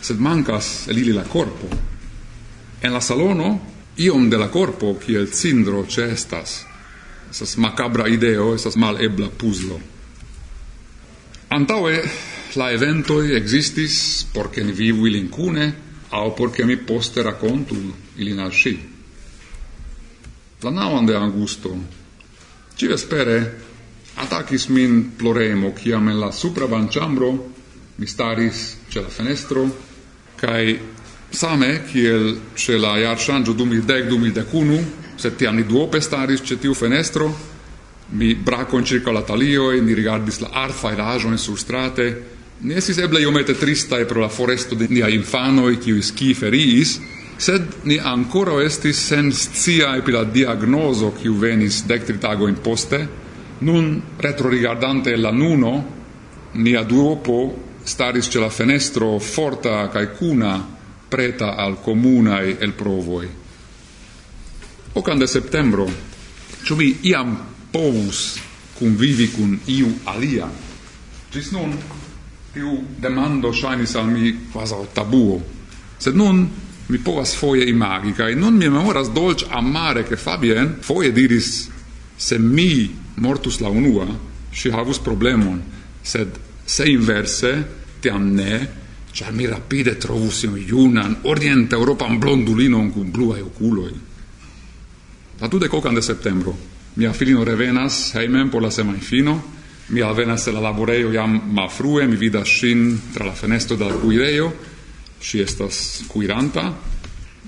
sed 0.00 0.20
mancas 0.20 0.88
el 0.88 0.98
ili 0.98 1.12
la 1.12 1.24
corpo. 1.24 1.68
En 2.82 2.92
la 2.92 3.00
salono 3.00 3.60
iom 3.96 4.30
de 4.30 4.38
la 4.38 4.48
corpo 4.50 4.96
kiel 4.98 5.28
cindro 5.32 5.84
ĉe 5.88 6.10
estas. 6.12 6.64
Estas 7.30 7.56
macabra 7.56 8.08
ideo, 8.08 8.54
esas 8.54 8.76
mal 8.76 9.00
ebla 9.02 9.28
puzlo. 9.30 9.80
Antaue, 11.48 12.02
la 12.56 12.70
eventoi 12.72 13.36
existis, 13.36 14.26
porque 14.32 14.64
ni 14.64 14.72
vivu 14.72 15.06
ilin 15.06 15.28
cune, 15.28 15.74
au 16.10 16.34
porque 16.34 16.64
mi 16.64 16.76
poste 16.76 17.22
racontu 17.22 17.76
ilin 18.16 18.40
al 18.40 18.52
si. 18.52 18.78
La 20.62 20.70
nauan 20.70 21.06
de 21.06 21.14
Augusto 21.14 21.76
Civespere 22.76 23.36
atacis 24.16 24.68
min 24.68 25.12
ploremo, 25.16 25.72
ciam 25.76 26.08
en 26.08 26.20
la 26.20 26.32
supra 26.32 26.66
banchambro 26.66 27.30
mi 27.96 28.06
staris 28.06 28.76
ce 28.88 29.00
la 29.00 29.08
fenestro 29.08 29.64
Kai 30.46 30.78
same 31.34 31.82
kiel 31.90 32.36
ce 32.54 32.76
la 32.78 32.94
iar 33.02 33.18
shangio 33.18 33.50
2010-2011, 33.58 34.84
sed 35.18 35.34
tiam 35.34 35.56
ni 35.58 35.64
duope 35.66 35.98
staris 36.00 36.44
ce 36.46 36.54
tiu 36.62 36.74
fenestro, 36.74 37.26
mi 38.14 38.34
bracon 38.34 38.84
circa 38.84 39.10
la 39.10 39.24
e 39.26 39.80
ni 39.80 39.94
rigardis 39.94 40.38
la 40.40 40.50
arfa 40.52 40.92
irajoen 40.92 41.36
sur 41.36 41.58
strate, 41.58 42.22
ni 42.60 42.74
estis 42.74 42.98
eble 42.98 43.20
iomete 43.20 43.58
tristae 43.58 44.04
pro 44.04 44.20
la 44.20 44.28
foresto 44.28 44.76
de 44.76 44.86
nia 44.88 45.08
infanoi, 45.08 45.78
kiui 45.78 46.02
ski 46.02 46.32
feriis, 46.32 47.00
sed 47.36 47.82
ni 47.82 47.98
ancora 47.98 48.62
estis 48.62 48.96
sen 48.96 49.32
sciae 49.32 50.00
pri 50.02 50.12
la 50.12 50.24
diagnoso 50.24 51.12
kiu 51.12 51.34
venis 51.34 51.82
dec 51.86 52.06
tritago 52.06 52.46
in 52.46 52.62
poste, 52.62 53.08
nun 53.58 54.00
retrorigardante 54.16 55.16
la 55.16 55.32
nuno, 55.32 55.84
nia 56.52 56.84
duopo 56.84 57.66
staris 57.86 58.26
ce 58.26 58.38
la 58.38 58.48
fenestro 58.50 59.18
forta 59.18 59.88
cae 59.88 60.10
cuna 60.18 60.58
preta 61.08 61.54
al 61.54 61.80
comunae 61.80 62.56
el 62.58 62.72
provoi. 62.72 63.28
Ocan 64.92 65.18
de 65.18 65.26
septembro, 65.26 65.86
ciò 66.64 66.74
mi 66.74 66.98
iam 67.02 67.36
povus 67.70 68.40
convivi 68.78 69.30
cun 69.30 69.58
iu 69.64 70.00
alia? 70.04 70.50
Cis 71.30 71.50
nun, 71.54 71.76
tiu 72.52 72.82
demando 72.98 73.52
shainis 73.52 73.94
al 73.94 74.10
mi 74.10 74.32
quasi 74.50 74.74
tabuo, 74.92 75.38
sed 75.96 76.16
nun 76.16 76.42
mi 76.86 76.98
povas 76.98 77.36
foie 77.38 77.68
imagi, 77.70 78.12
cae 78.12 78.34
nun 78.34 78.56
mi 78.56 78.68
memoras 78.68 79.12
dolc 79.14 79.46
amare 79.48 80.02
che 80.02 80.16
Fabien 80.16 80.78
foie 80.80 81.12
diris 81.12 81.68
se 82.16 82.38
mi 82.38 82.90
mortus 83.14 83.60
la 83.60 83.68
unua, 83.68 84.08
si 84.50 84.70
havus 84.70 84.98
problemon, 84.98 85.62
sed 86.02 86.45
Se 86.66 86.84
inverse, 86.90 87.52
tiam 88.02 88.34
ne, 88.34 88.66
char 89.12 89.32
mi 89.32 89.46
rapide 89.46 89.96
trovusim 89.96 90.56
iunan, 90.58 91.22
orient-europan 91.24 92.18
blondulinon 92.18 92.90
cum 92.92 93.10
bluae 93.10 93.40
oculoi. 93.40 93.92
La 95.40 95.48
tude 95.48 95.68
cocan 95.68 95.94
de 95.94 96.02
septembro, 96.02 96.56
mia 96.96 97.12
filino 97.12 97.44
revenas 97.44 98.14
heimen 98.14 98.50
por 98.50 98.62
la 98.62 98.70
semain 98.70 99.00
fino, 99.00 99.42
mi 99.88 100.00
alvenas 100.02 100.46
la 100.46 100.60
laboreio 100.60 101.12
jam 101.12 101.40
malfrue, 101.52 102.06
mi 102.06 102.16
vidas 102.16 102.48
shin 102.48 103.12
tra 103.14 103.24
la 103.24 103.32
fenestro 103.32 103.76
del 103.76 103.94
cuireio, 104.00 104.52
si 105.20 105.40
estas 105.40 106.04
cuiranta, 106.08 106.72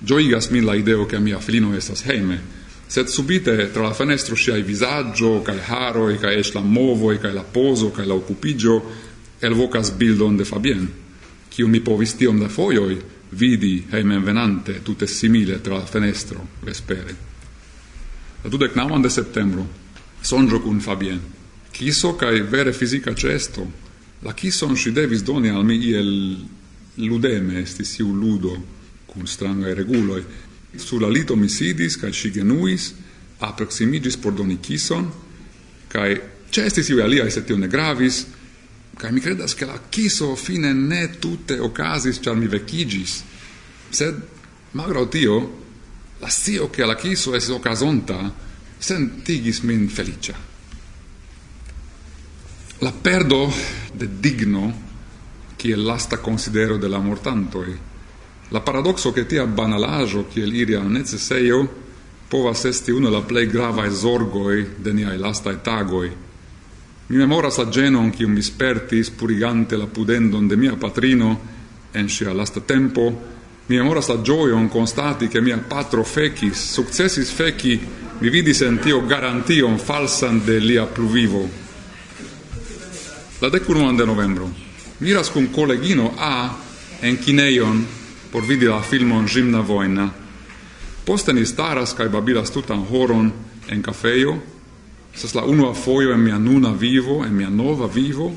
gioigas 0.04 0.50
min 0.50 0.64
la 0.64 0.76
ideo 0.76 1.06
che 1.06 1.18
mia 1.18 1.40
filino 1.40 1.74
estas 1.74 2.04
heime, 2.06 2.40
sed 2.86 3.06
subite 3.06 3.70
tra 3.72 3.82
la 3.82 3.92
fenestro 3.92 4.36
siai 4.36 4.62
visaggio, 4.62 5.42
cae 5.42 5.60
haroi, 5.66 6.18
cae 6.18 6.38
es 6.38 6.54
la 6.54 6.60
movoi, 6.60 7.18
cae 7.18 7.32
la 7.32 7.42
poso, 7.44 7.90
cae 7.90 8.06
la 8.06 8.14
occupigio, 8.14 8.82
elvocas 9.40 9.92
bildon 9.96 10.36
de 10.36 10.44
Fabien, 10.44 10.88
qui 11.48 11.64
mi 11.64 11.80
povis 11.80 12.14
tiom 12.16 12.38
da 12.40 12.48
foioi 12.48 12.98
vidi 13.30 13.84
heimen 13.92 14.22
venante 14.24 14.82
tutte 14.82 15.06
simile 15.06 15.60
tra 15.60 15.84
fenestro 15.84 16.46
vespere. 16.64 17.16
La 18.42 18.50
dudec 18.50 18.74
nauan 18.74 19.02
de 19.02 19.08
septembro, 19.08 19.66
sonjo 20.20 20.60
cun 20.60 20.80
Fabien. 20.80 21.20
chiso 21.70 22.16
cae 22.16 22.42
vere 22.42 22.72
fisica 22.72 23.14
cesto, 23.14 23.86
La 24.22 24.34
kison 24.34 24.74
si 24.74 24.90
devis 24.90 25.22
doni 25.22 25.48
al 25.48 25.64
mi 25.64 25.76
iel 25.78 26.36
ludeme, 26.96 27.60
estis 27.62 27.98
iu 28.00 28.10
ludo 28.14 28.56
cun 29.06 29.26
strangae 29.26 29.74
reguloi, 29.74 30.24
Sur 30.76 31.00
la 31.00 31.08
lito 31.08 31.36
mi 31.36 31.48
sidis 31.48 31.96
cae 31.96 32.12
si 32.12 32.30
genuis, 32.30 32.94
approximigis 33.38 34.16
por 34.16 34.32
doni 34.32 34.58
kison, 34.60 35.06
cae 35.88 36.20
cestis 36.50 36.90
iu 36.90 37.00
aliae, 37.02 37.30
se 37.30 37.44
tio 37.44 37.56
ne 37.56 37.68
gravis, 37.68 38.26
Kaj 38.98 39.12
mi 39.14 39.20
credas 39.22 39.54
che 39.54 39.64
la 39.64 39.78
kiso 39.88 40.34
fine 40.34 40.72
ne 40.72 41.18
tutte 41.18 41.58
ocasis, 41.58 42.18
char 42.20 42.34
mi 42.34 42.48
vecigis. 42.48 43.22
Sed, 43.90 44.18
malgrau 44.72 45.06
tio, 45.08 45.36
la 46.18 46.28
scio 46.28 46.68
che 46.70 46.84
la 46.84 46.96
kiso 46.96 47.34
es 47.34 47.48
ocasonta, 47.48 48.34
sentigis 48.78 49.60
min 49.60 49.88
felicia. 49.88 50.34
La 52.80 52.92
perdo 52.92 53.52
de 53.92 54.08
digno, 54.20 54.86
kiel 55.56 55.82
lasta 55.82 56.18
considero 56.18 56.76
de 56.76 56.88
la 56.88 56.98
mortantoi, 56.98 57.78
la 58.50 58.60
paradoxo 58.60 59.12
che 59.12 59.26
tia 59.26 59.46
banalajo, 59.46 60.26
kiel 60.26 60.54
iria 60.54 60.82
necesseio 60.82 61.86
povas 62.28 62.64
esti 62.64 62.90
uno 62.90 63.10
la 63.10 63.22
plei 63.22 63.46
gravae 63.46 63.90
zorgoi 63.90 64.66
de 64.76 64.92
niai 64.92 65.18
lastai 65.18 65.58
tagoi, 65.62 66.10
Mi 67.08 67.16
memoras 67.16 67.56
la 67.56 67.70
genon 67.72 68.12
cium 68.12 68.32
mi 68.32 68.42
spertis 68.42 69.08
purigante 69.10 69.76
la 69.76 69.86
pudendon 69.86 70.48
de 70.48 70.56
mia 70.56 70.76
patrino 70.76 71.40
en 71.92 72.08
sia 72.08 72.34
lasta 72.34 72.60
tempo. 72.60 73.12
Mi 73.66 73.76
memoras 73.76 74.08
la 74.08 74.20
gioion 74.22 74.68
constati 74.68 75.28
che 75.28 75.40
mia 75.40 75.56
patro 75.56 76.04
fecis, 76.04 76.72
successis 76.72 77.30
feci, 77.30 77.80
mi 78.18 78.28
vidis 78.28 78.60
en 78.60 78.78
tio 78.78 79.06
garantion 79.06 79.78
falsan 79.78 80.44
de 80.44 80.58
lia 80.58 80.84
pluvivo. 80.84 81.48
La 83.40 83.48
decunuan 83.48 83.96
de 83.96 84.04
novembro. 84.04 84.50
Miras 84.98 85.30
cum 85.30 85.50
collegino 85.50 86.12
A 86.18 86.56
en 87.00 87.18
kineion 87.18 87.86
por 88.30 88.44
vidi 88.44 88.66
la 88.66 88.82
filmon 88.82 89.26
Gimna 89.26 89.60
Voina. 89.60 90.12
Poste 91.04 91.32
ni 91.32 91.46
staras 91.46 91.94
babilas 91.96 92.50
tutan 92.50 92.84
horon 92.90 93.32
en 93.68 93.82
cafeio, 93.82 94.57
Estas 95.14 95.34
la 95.34 95.44
unua 95.44 95.74
foio 95.74 96.12
en 96.12 96.20
mia 96.20 96.38
nuna 96.38 96.72
vivo, 96.72 97.24
en 97.24 97.34
mia 97.34 97.48
nova 97.48 97.86
vivo, 97.86 98.36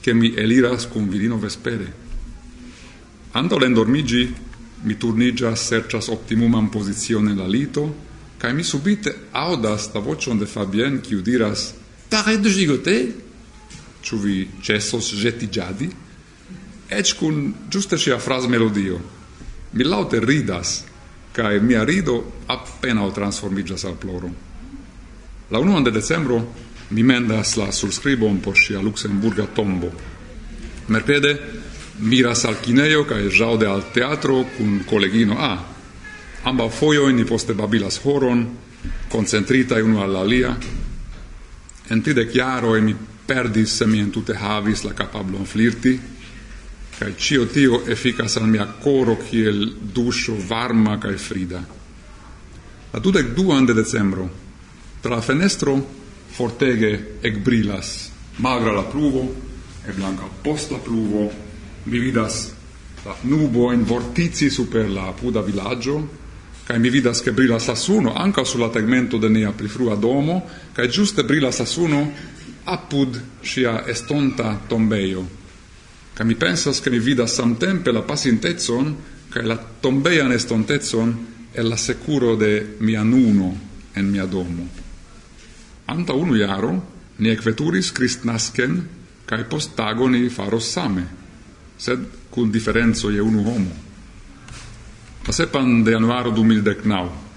che 0.00 0.14
mi 0.14 0.34
eliras 0.34 0.86
cum 0.86 1.08
virino 1.08 1.38
vespere. 1.38 1.92
Ando 3.32 3.58
l'endormigi, 3.58 4.34
mi 4.82 4.96
turnigas 4.96 5.66
sercias 5.66 6.08
optimuman 6.08 6.68
posizione 6.70 7.30
en 7.30 7.38
la 7.38 7.46
lito, 7.46 7.94
cae 8.38 8.52
mi 8.52 8.62
subite 8.62 9.28
audas 9.32 9.90
la 9.92 10.00
vocion 10.00 10.38
de 10.38 10.46
Fabien, 10.46 11.00
quiu 11.00 11.20
diras: 11.20 11.74
"Pare 12.08 12.38
de 12.38 12.50
gigote!" 12.50 13.14
Ĉu 14.02 14.16
vi 14.16 14.48
cessos 14.62 15.12
jeti 15.12 15.48
giadi? 15.50 15.90
Ec 16.88 17.16
cun 17.18 17.54
giusta 17.68 17.98
sia 17.98 18.18
fras 18.18 18.46
melodio. 18.46 19.00
Mi 19.72 19.84
laute 19.84 20.20
ridas, 20.20 20.84
cae 21.32 21.60
mia 21.60 21.84
rido 21.84 22.32
appena 22.46 23.04
o 23.04 23.10
transformigas 23.10 23.84
al 23.84 23.96
ploro. 23.96 24.47
La 25.50 25.58
1 25.58 25.80
de 25.82 25.90
decembro 25.90 26.52
mi 26.90 27.02
mendas 27.02 27.56
la 27.56 27.72
subscribon 27.72 28.40
por 28.40 28.56
sia 28.58 28.82
Luxemburga 28.82 29.46
tombo. 29.46 29.90
Merpede 30.88 31.40
miras 32.00 32.44
al 32.44 32.58
kinejo 32.60 33.06
kaj 33.08 33.30
ĵaŭde 33.32 33.66
al 33.66 33.86
teatro 33.94 34.42
kun 34.56 34.82
kolegino 34.84 35.38
A. 35.40 35.54
Ambaŭ 36.44 36.68
fojojn 36.68 37.16
ni 37.16 37.24
poste 37.24 37.54
babilas 37.56 37.96
horon, 38.04 38.42
koncentritaj 39.08 39.80
unu 39.82 40.02
al 40.02 40.12
la 40.12 40.20
alia. 40.20 40.50
En 41.88 42.02
tridek 42.02 42.34
jaroj 42.36 42.82
mi 42.84 42.94
perdis 43.26 43.78
se 43.78 43.86
mi 43.86 44.00
entute 44.04 44.36
havis 44.36 44.84
la 44.84 44.92
kapablon 44.92 45.46
flirti, 45.46 45.94
kaj 46.98 47.14
ĉio 47.16 47.46
tio 47.46 47.80
efikas 47.88 48.36
al 48.36 48.46
mia 48.52 48.66
koro 48.84 49.16
kiel 49.30 49.64
duŝo 49.94 50.36
varma 50.48 50.98
kaj 51.00 51.16
frida. 51.16 51.62
La 52.92 53.00
dudek 53.00 53.32
duan 53.36 53.64
de 53.64 53.74
decembro 53.74 54.28
Tra 55.00 55.14
la 55.14 55.20
fenestro 55.20 55.86
fortege 56.26 57.18
ecbrilas 57.20 58.10
magra 58.36 58.72
la 58.72 58.82
pluvo, 58.82 59.34
e 59.86 59.92
blanca 59.92 60.24
post 60.42 60.70
la 60.70 60.78
pluvo, 60.78 61.30
mi 61.84 61.98
vidas 61.98 62.52
la 63.04 63.14
nubo 63.22 63.72
in 63.72 63.84
vortici 63.84 64.50
super 64.50 64.88
la 64.90 65.12
puda 65.12 65.40
villaggio, 65.40 66.08
cae 66.64 66.78
mi 66.78 66.90
vidas 66.90 67.22
che 67.22 67.32
brilas 67.32 67.66
la 67.66 67.74
suno, 67.74 68.14
anca 68.14 68.44
sulla 68.44 68.68
tegmento 68.68 69.18
de 69.18 69.28
nea 69.28 69.52
prifrua 69.52 69.94
domo, 69.94 70.46
cae 70.72 70.88
giuste 70.88 71.24
brilas 71.24 71.58
la 71.58 71.64
suno, 71.64 72.12
apud 72.64 73.22
sia 73.40 73.86
estonta 73.86 74.60
tombeio. 74.66 75.26
Cae 76.12 76.26
mi 76.26 76.34
pensas 76.34 76.80
che 76.80 76.90
mi 76.90 76.98
vidas 76.98 77.34
samtempe 77.34 77.92
la 77.92 78.02
pasintezzon 78.02 78.96
cae 79.28 79.42
la 79.42 79.56
tombeian 79.56 80.32
estontezzon 80.32 81.26
e 81.52 81.62
la 81.62 81.76
securo 81.76 82.34
de 82.34 82.76
mia 82.78 83.02
nuno 83.02 83.56
en 83.92 84.10
mia 84.10 84.24
domo. 84.24 84.87
Anta 85.88 86.12
unu 86.14 86.36
iaro 86.36 86.74
ni 87.18 87.30
ekveturis 87.32 87.92
Kristnasken 87.96 88.80
cae 89.26 89.44
post 89.44 89.74
tago 89.76 90.08
ni 90.08 90.28
faros 90.30 90.72
same, 90.72 91.04
sed 91.78 92.04
cun 92.30 92.52
differenzo 92.52 93.10
je 93.10 93.22
unu 93.22 93.44
homo. 93.44 93.72
La 95.26 95.32
sepan 95.32 95.84
de 95.84 95.92
januaro 95.92 96.30
2019. 96.30 97.28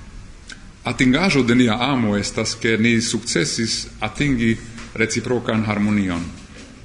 atingajo 0.84 1.44
de 1.44 1.56
nia 1.56 1.78
amo 1.80 2.18
estas 2.18 2.56
ke 2.56 2.78
ni 2.78 3.02
sukcesis 3.02 3.88
atingi 4.00 4.58
reciprokan 4.94 5.64
harmonion. 5.66 6.24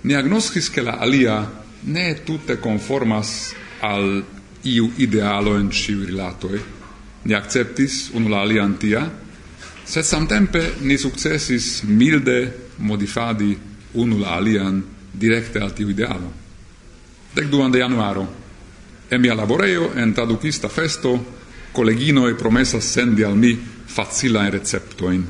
Ni 0.05 0.15
agnoskis 0.15 0.69
ke 0.71 0.83
la 0.83 0.99
alia 1.01 1.47
ne 1.85 2.15
tutte 2.27 2.61
conformas 2.61 3.55
al 3.81 4.23
iu 4.65 4.91
idealo 4.99 5.57
en 5.57 5.71
ciu 5.71 6.05
rilatoi. 6.07 6.61
Ni 7.25 7.35
acceptis 7.35 8.11
unu 8.15 8.29
la 8.29 8.43
alian 8.43 8.77
tia, 8.79 9.11
sed 9.87 10.05
samtempe 10.05 10.75
ni 10.83 10.99
successis 10.99 11.83
milde 11.87 12.53
modifadi 12.77 13.57
unul 13.95 14.25
alian 14.25 14.83
directe 15.13 15.59
al 15.63 15.73
tiu 15.73 15.89
idealo. 15.89 16.33
Dec 17.35 17.47
duan 17.49 17.71
de 17.71 17.79
januaro, 17.79 18.27
e 19.09 19.19
mia 19.19 19.35
laboreo 19.35 19.93
en 19.95 20.13
traducista 20.13 20.69
festo, 20.69 21.15
collegino 21.73 22.29
e 22.29 22.35
promessa 22.35 22.81
sendi 22.81 23.23
al 23.23 23.37
mi 23.37 23.51
in 23.51 24.51
receptoin, 24.51 25.25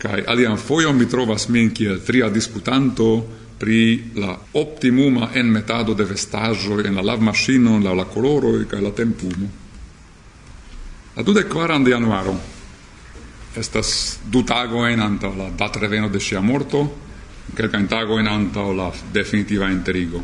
Kai 0.00 0.24
alian 0.24 0.56
foion 0.56 0.96
mi 0.96 1.04
trovas 1.06 1.48
min 1.48 1.72
kiel 1.72 2.00
tria 2.00 2.30
disputanto 2.30 3.28
pri 3.58 4.12
la 4.14 4.32
optimuma 4.52 5.28
en 5.34 5.50
metado 5.52 5.92
de 5.92 6.04
vestaggio 6.04 6.80
en 6.80 6.94
la 6.94 7.02
lav 7.02 7.20
machino, 7.20 7.78
la 7.78 7.92
la 7.92 8.04
coloro 8.04 8.56
e 8.56 8.80
la 8.80 8.90
tempumo. 8.90 9.50
La 11.16 11.22
dudek 11.22 11.48
kvaran 11.48 11.84
de 11.84 11.90
januaro, 11.90 12.59
estas 13.56 14.18
du 14.30 14.42
tagoen 14.46 15.00
antaŭ 15.00 15.32
la 15.36 15.48
datreveno 15.50 16.08
de 16.08 16.20
sia 16.20 16.40
morto, 16.40 16.84
kelkajn 17.56 17.88
tagoen 17.88 18.28
antaŭ 18.28 18.72
la 18.76 18.90
definitiva 19.12 19.70
enterigo. 19.70 20.22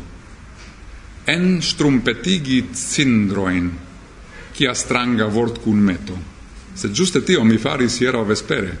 En 1.27 1.61
strumpetigi 1.61 2.61
cindroin, 2.73 3.71
kia 4.55 4.73
stranga 4.73 5.27
vort 5.27 5.59
kun 5.63 5.79
meto. 5.83 6.17
Se 6.75 6.89
giuste 6.89 7.21
tio 7.25 7.43
mi 7.43 7.57
faris 7.57 7.99
hieraŭ 7.99 8.23
vespere. 8.25 8.77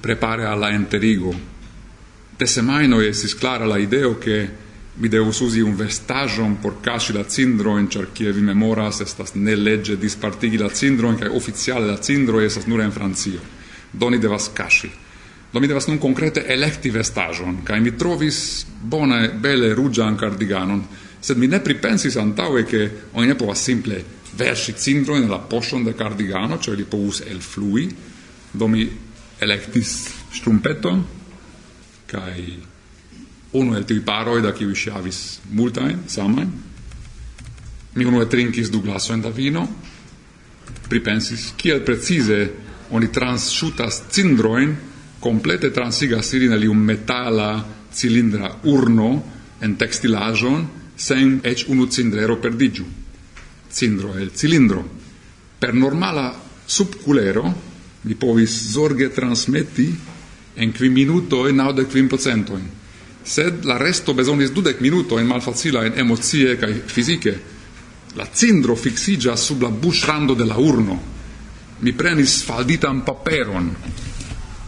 Prepare 0.00 0.46
alla 0.46 0.70
enterigo. 0.70 1.34
De 2.38 2.46
semaino 2.46 3.00
esis 3.02 3.34
clara 3.34 3.66
la 3.66 3.78
ideo 3.78 4.18
che 4.18 4.67
mi 4.98 5.08
devus 5.08 5.40
usi 5.40 5.60
un 5.60 5.76
vestagion 5.76 6.58
por 6.58 6.80
casi 6.80 7.12
la 7.12 7.24
cindroin, 7.24 7.88
char 7.88 8.10
kie 8.12 8.32
vi 8.32 8.40
memoras, 8.42 9.00
estas 9.00 9.32
ne 9.34 9.54
legge 9.54 9.96
dispartigi 9.96 10.56
la 10.56 10.70
cindro 10.70 11.14
che 11.14 11.26
ufficiale 11.26 11.86
la 11.86 12.00
cindro 12.00 12.40
estas 12.40 12.66
nur 12.66 12.80
en 12.80 12.90
Francio. 12.90 13.40
doni 13.90 14.18
devas 14.18 14.52
casi 14.52 14.90
Do 15.50 15.60
mi 15.60 15.66
devas 15.66 15.86
nun 15.86 15.96
concrete 15.96 16.44
electi 16.44 16.90
vestagion, 16.90 17.62
kai 17.62 17.80
mi 17.80 17.94
trovis 17.96 18.66
bone, 18.68 19.30
bele, 19.30 19.72
rugian 19.72 20.14
cardiganon, 20.14 20.82
sed 21.18 21.38
mi 21.38 21.46
ne 21.46 21.60
pripensis 21.60 22.16
antaue 22.16 22.64
che 22.64 23.08
oni 23.12 23.26
ne 23.28 23.34
povas 23.34 23.62
simple 23.62 24.04
versi 24.36 24.76
cindroin 24.76 25.26
la 25.26 25.38
poshon 25.38 25.84
de 25.84 25.94
cardigano, 25.94 26.58
cioè 26.58 26.76
li 26.76 26.84
povus 26.84 27.22
elflui, 27.24 27.88
do 28.50 28.68
mi 28.68 28.84
electis 29.38 30.12
strumpeton, 30.30 31.04
kai 32.04 32.60
uno 33.52 33.76
el 33.76 33.84
tiuj 33.84 34.02
paroj 34.04 34.42
da 34.44 34.52
kiuj 34.52 34.74
ŝi 34.74 34.90
havis 34.92 35.20
multajn 35.52 36.04
samajn. 36.08 36.50
Mi 37.94 38.04
uno 38.04 38.24
trinkis 38.24 38.70
du 38.70 38.82
glasojn 38.84 39.22
da 39.24 39.30
vino. 39.32 39.66
Pripensis 40.88 41.52
kiel 41.56 41.80
precise 41.84 42.50
oni 42.90 43.08
transshutas 43.12 44.02
cindroin 44.12 44.76
complete 45.20 45.70
transigas 45.72 46.32
ilin 46.32 46.52
el 46.52 46.68
un 46.68 46.78
metala 46.78 47.64
cilindra 47.92 48.52
urno 48.64 49.10
en 49.60 49.76
textilajon 49.76 50.66
sen 50.96 51.40
ec 51.42 51.64
unu 51.68 51.86
cindrero 51.86 52.38
digiu. 52.50 52.84
cindro 53.70 54.16
el 54.16 54.30
cilindro. 54.30 54.84
Per 55.58 55.74
normala 55.74 56.34
subculero 56.66 57.54
mi 58.02 58.14
povis 58.14 58.70
zorge 58.70 59.10
transmetti 59.10 59.98
en 60.54 60.72
qui 60.72 60.88
minuto 60.88 61.46
e 61.46 61.52
naude 61.52 61.86
quim 61.86 62.08
procentojn 62.08 62.77
sed 63.28 63.64
la 63.68 63.76
resto 63.76 64.14
besonis 64.16 64.50
dudek 64.56 64.80
minuto 64.80 65.18
en 65.18 65.26
malfacila 65.28 65.84
en 65.84 65.98
emocie 66.00 66.56
kaj 66.56 66.74
fizike. 66.88 67.34
La 68.16 68.26
cindro 68.32 68.76
fixigia 68.76 69.36
sub 69.36 69.62
la 69.62 69.68
buŝrando 69.68 70.34
de 70.34 70.46
la 70.48 70.56
urno. 70.56 70.96
Mi 71.80 71.92
prenis 71.92 72.40
falditan 72.44 73.04
paperon. 73.04 73.68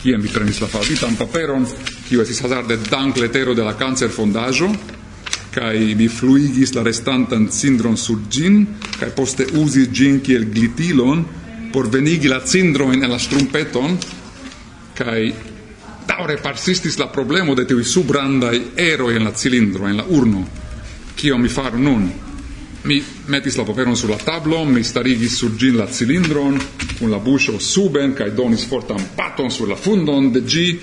Kie 0.01 0.18
mi 0.18 0.29
prenis 0.29 0.61
la 0.61 0.68
falditan 0.68 1.16
paperon, 1.16 1.66
kiu 2.09 2.20
esis 2.23 2.40
hazarde 2.44 2.77
dank 2.88 3.16
letero 3.16 3.55
de 3.55 3.64
la 3.64 3.75
cancer 3.77 4.12
fondajo, 4.12 4.70
kai 5.51 5.94
mi 5.96 6.09
fluigis 6.09 6.73
la 6.77 6.85
restantan 6.87 7.49
cindron 7.51 7.96
sur 7.96 8.23
gin, 8.31 8.62
kai 9.01 9.11
poste 9.16 9.49
uzis 9.61 9.90
gin 9.92 10.20
kiel 10.20 10.46
glitilon 10.53 11.25
por 11.73 11.88
venigi 11.90 12.29
la 12.29 12.40
cindrojn 12.40 13.03
en 13.03 13.11
la 13.11 13.18
strumpeton, 13.18 13.99
kai 14.94 15.50
daure 16.07 16.37
persistis 16.37 16.99
la 16.99 17.09
problemo 17.09 17.55
de 17.55 17.65
tiuj 17.67 17.85
subrandai 17.85 18.73
ero 18.77 19.11
en 19.11 19.25
la 19.25 19.33
cilindro, 19.33 19.89
en 19.89 19.97
la 19.97 20.05
urno. 20.09 20.47
Kion 21.15 21.41
mi 21.41 21.49
faru 21.49 21.79
nun? 21.79 22.11
Mi 22.83 23.03
metis 23.27 23.57
la 23.57 23.65
paperon 23.65 23.97
sur 23.97 24.09
la 24.09 24.17
tablo, 24.17 24.65
mi 24.65 24.83
starigis 24.83 25.37
sur 25.37 25.57
gin 25.57 25.77
la 25.77 25.87
cilindron, 25.87 26.57
kun 26.99 27.11
la 27.11 27.19
buŝo 27.19 27.59
suben, 27.61 28.15
kaj 28.15 28.31
donis 28.31 28.65
fortan 28.65 29.03
paton 29.17 29.51
sur 29.51 29.69
la 29.69 29.77
fundon 29.77 30.33
de 30.33 30.41
gi, 30.47 30.79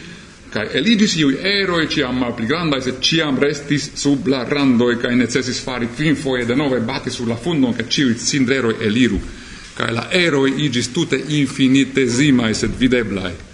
kaj 0.53 0.67
eligis 0.77 1.17
iuj 1.17 1.39
eroj 1.41 1.87
ĉiam 1.89 2.21
malpli 2.21 2.45
grandaj, 2.47 2.81
sed 2.85 3.01
ĉiam 3.01 3.39
restis 3.41 3.89
sub 3.95 4.27
la 4.29 4.43
randoj, 4.45 4.95
kaj 5.01 5.15
necesis 5.15 5.63
fari 5.63 5.89
kvinfoje 5.97 6.45
denove 6.45 6.79
bati 6.79 7.11
sur 7.11 7.27
la 7.27 7.35
fundon, 7.35 7.73
ke 7.73 7.89
ĉiuj 7.89 8.13
cindreroj 8.21 8.77
eliru, 8.85 9.19
kaj 9.77 9.91
la 9.93 10.07
eroj 10.13 10.53
iĝis 10.69 10.93
tute 10.93 11.19
infinitezimaj, 11.41 12.53
sed 12.53 12.77
videblaj 12.79 13.46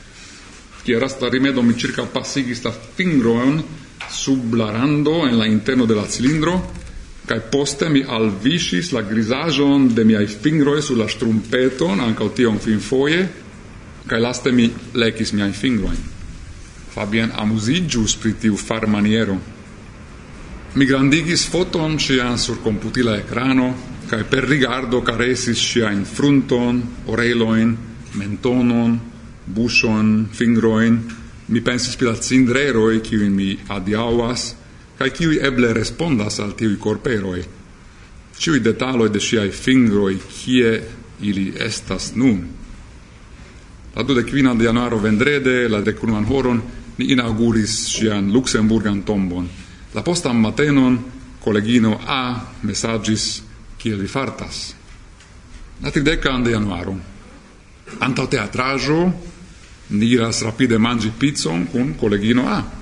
che 0.84 0.92
era 0.92 1.08
sta 1.08 1.30
rimedo 1.30 1.62
mi 1.62 1.78
circa 1.78 2.04
passigi 2.04 2.54
sta 2.54 2.72
fingroen 2.72 3.64
sub 4.10 4.54
la 4.54 4.70
rando 4.72 5.26
en 5.26 5.38
la 5.38 5.46
interno 5.46 5.86
de 5.86 5.94
la 5.96 6.08
cilindro, 6.08 6.72
kai 7.26 7.40
poste 7.50 7.88
mi 7.90 8.04
alviŝis 8.04 8.92
la 8.92 9.02
grisajon 9.02 9.94
de 9.96 10.04
miaj 10.04 10.28
fingroe 10.28 10.82
sur 10.82 10.98
la 10.98 11.08
strumpeton, 11.08 12.04
ankaŭ 12.04 12.28
tion 12.36 12.60
finfoje, 12.60 13.24
kai 14.08 14.20
laste 14.20 14.52
mi 14.52 14.68
lekis 14.94 15.32
miajn 15.32 15.54
fabian 15.54 15.98
Fabien 16.94 17.32
amuziĝus 17.32 18.18
pri 18.18 18.34
far 18.34 18.58
farmaniero. 18.58 19.40
Mi 20.76 20.86
grandigis 20.86 21.48
foton 21.48 21.98
ŝian 21.98 22.38
sur 22.38 22.62
computila 22.62 23.18
ecrano 23.18 23.74
kai 24.10 24.24
per 24.24 24.44
rigardo 24.46 25.02
karesis 25.02 25.58
ŝiajn 25.58 26.06
frunton, 26.06 26.84
oreloin 27.08 27.78
mentonon, 28.14 29.13
buŝon, 29.46 30.28
fingroin, 30.34 31.00
mi 31.48 31.62
pensis 31.62 31.96
pri 31.96 32.08
la 32.08 32.16
cindreroj 32.16 33.02
mi 33.30 33.58
adiaŭas 33.68 34.56
kaj 34.98 35.10
kiuj 35.10 35.40
eble 35.44 35.74
respondas 35.74 36.40
al 36.40 36.54
tiuj 36.56 36.78
korperoj. 36.80 37.44
Ĉiuj 38.40 38.60
detaloj 38.60 39.10
de 39.10 39.20
ŝiaj 39.20 39.50
fingroj, 39.52 40.18
kie 40.30 40.82
ili 41.22 41.54
estas 41.60 42.14
nun. 42.16 42.40
La 43.96 44.04
dudekkvina 44.04 44.54
de 44.56 44.66
januaro 44.66 44.98
vendrede, 44.98 45.68
la 45.70 45.82
dekunuan 45.82 46.26
horon, 46.26 46.62
ni 46.98 47.12
inauguris 47.12 47.74
sian 47.94 48.32
Luxemburgan 48.32 49.02
tombon. 49.04 49.50
La 49.94 50.02
postam 50.02 50.40
matenon 50.42 50.98
collegino 51.44 52.00
A 52.08 52.42
messagis, 52.62 53.44
kiel 53.78 54.00
vi 54.00 54.08
fartas. 54.08 54.74
La 55.82 55.92
tridekan 55.92 56.44
de 56.44 56.52
januaro. 56.52 56.96
Antaŭ 58.00 58.28
ni 59.88 60.16
rapide 60.16 60.78
mangi 60.78 61.12
pizzon 61.16 61.70
cun 61.70 61.96
collegino 61.96 62.48
A. 62.48 62.82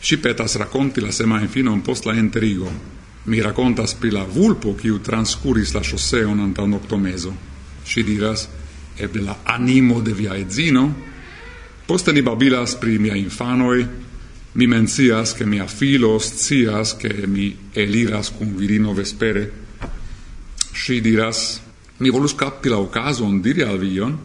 Si 0.00 0.16
petas 0.18 0.56
racconti 0.56 1.00
la 1.00 1.10
semain 1.10 1.48
finon 1.48 1.82
post 1.82 2.04
la 2.04 2.14
enterigo. 2.14 2.70
Mi 3.24 3.40
racontas 3.40 3.94
pri 3.94 4.10
la 4.10 4.24
vulpo 4.24 4.74
chiu 4.74 5.00
transcuris 5.00 5.72
la 5.72 5.80
chosseon 5.80 6.38
un 6.38 6.72
octomeso. 6.72 7.36
Si 7.82 8.02
diras, 8.02 8.48
eble 8.96 9.22
la 9.22 9.38
animo 9.42 10.00
de 10.00 10.12
via 10.12 10.36
edzino. 10.36 10.94
Poste 11.84 12.12
ni 12.12 12.22
babilas 12.22 12.74
pri 12.76 12.98
mia 12.98 13.14
infanoi, 13.14 13.86
mi 14.52 14.66
mencias 14.66 15.34
che 15.34 15.44
mia 15.44 15.66
filo 15.66 16.18
scias 16.18 16.96
che 16.96 17.26
mi 17.26 17.56
eliras 17.72 18.30
cum 18.30 18.54
virino 18.54 18.92
vespere. 18.92 19.52
Si 20.72 21.00
diras, 21.00 21.60
mi 21.98 22.10
volus 22.10 22.34
capi 22.34 22.68
la 22.68 22.78
ocasion 22.78 23.40
diri 23.40 23.62
al 23.62 23.78
vion, 23.78 24.18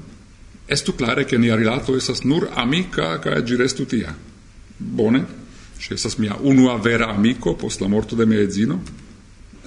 estu 0.65 0.95
clare 0.95 1.26
che 1.26 1.38
nia 1.38 1.56
rilato 1.56 1.95
esas 1.95 2.21
nur 2.21 2.49
amica 2.54 3.19
ca 3.19 3.43
gi 3.43 3.56
restu 3.56 3.86
tia. 3.86 4.15
Bone, 4.78 5.26
ci 5.78 5.93
esas 5.93 6.15
mia 6.15 6.36
unua 6.39 6.78
vera 6.78 7.08
amico 7.08 7.56
post 7.56 7.82
la 7.82 7.88
morto 7.88 8.15
de 8.15 8.26
mia 8.26 8.39
edzino. 8.39 8.82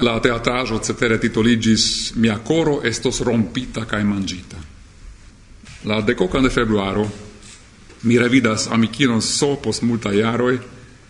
La 0.01 0.21
teatrajo 0.21 0.79
cetere 0.81 1.19
titoligis 1.19 2.13
Mia 2.17 2.39
coro 2.39 2.83
estos 2.83 3.21
rompita 3.21 3.87
cae 3.87 4.05
mangita. 4.05 4.57
La 5.83 6.01
decocan 6.01 6.43
de 6.43 6.51
februaro 6.51 7.25
mi 8.03 8.19
revidas 8.19 8.67
amicinon 8.71 9.23
so 9.23 9.57
post 9.57 9.83
multa 9.83 10.13
iaroi, 10.13 10.59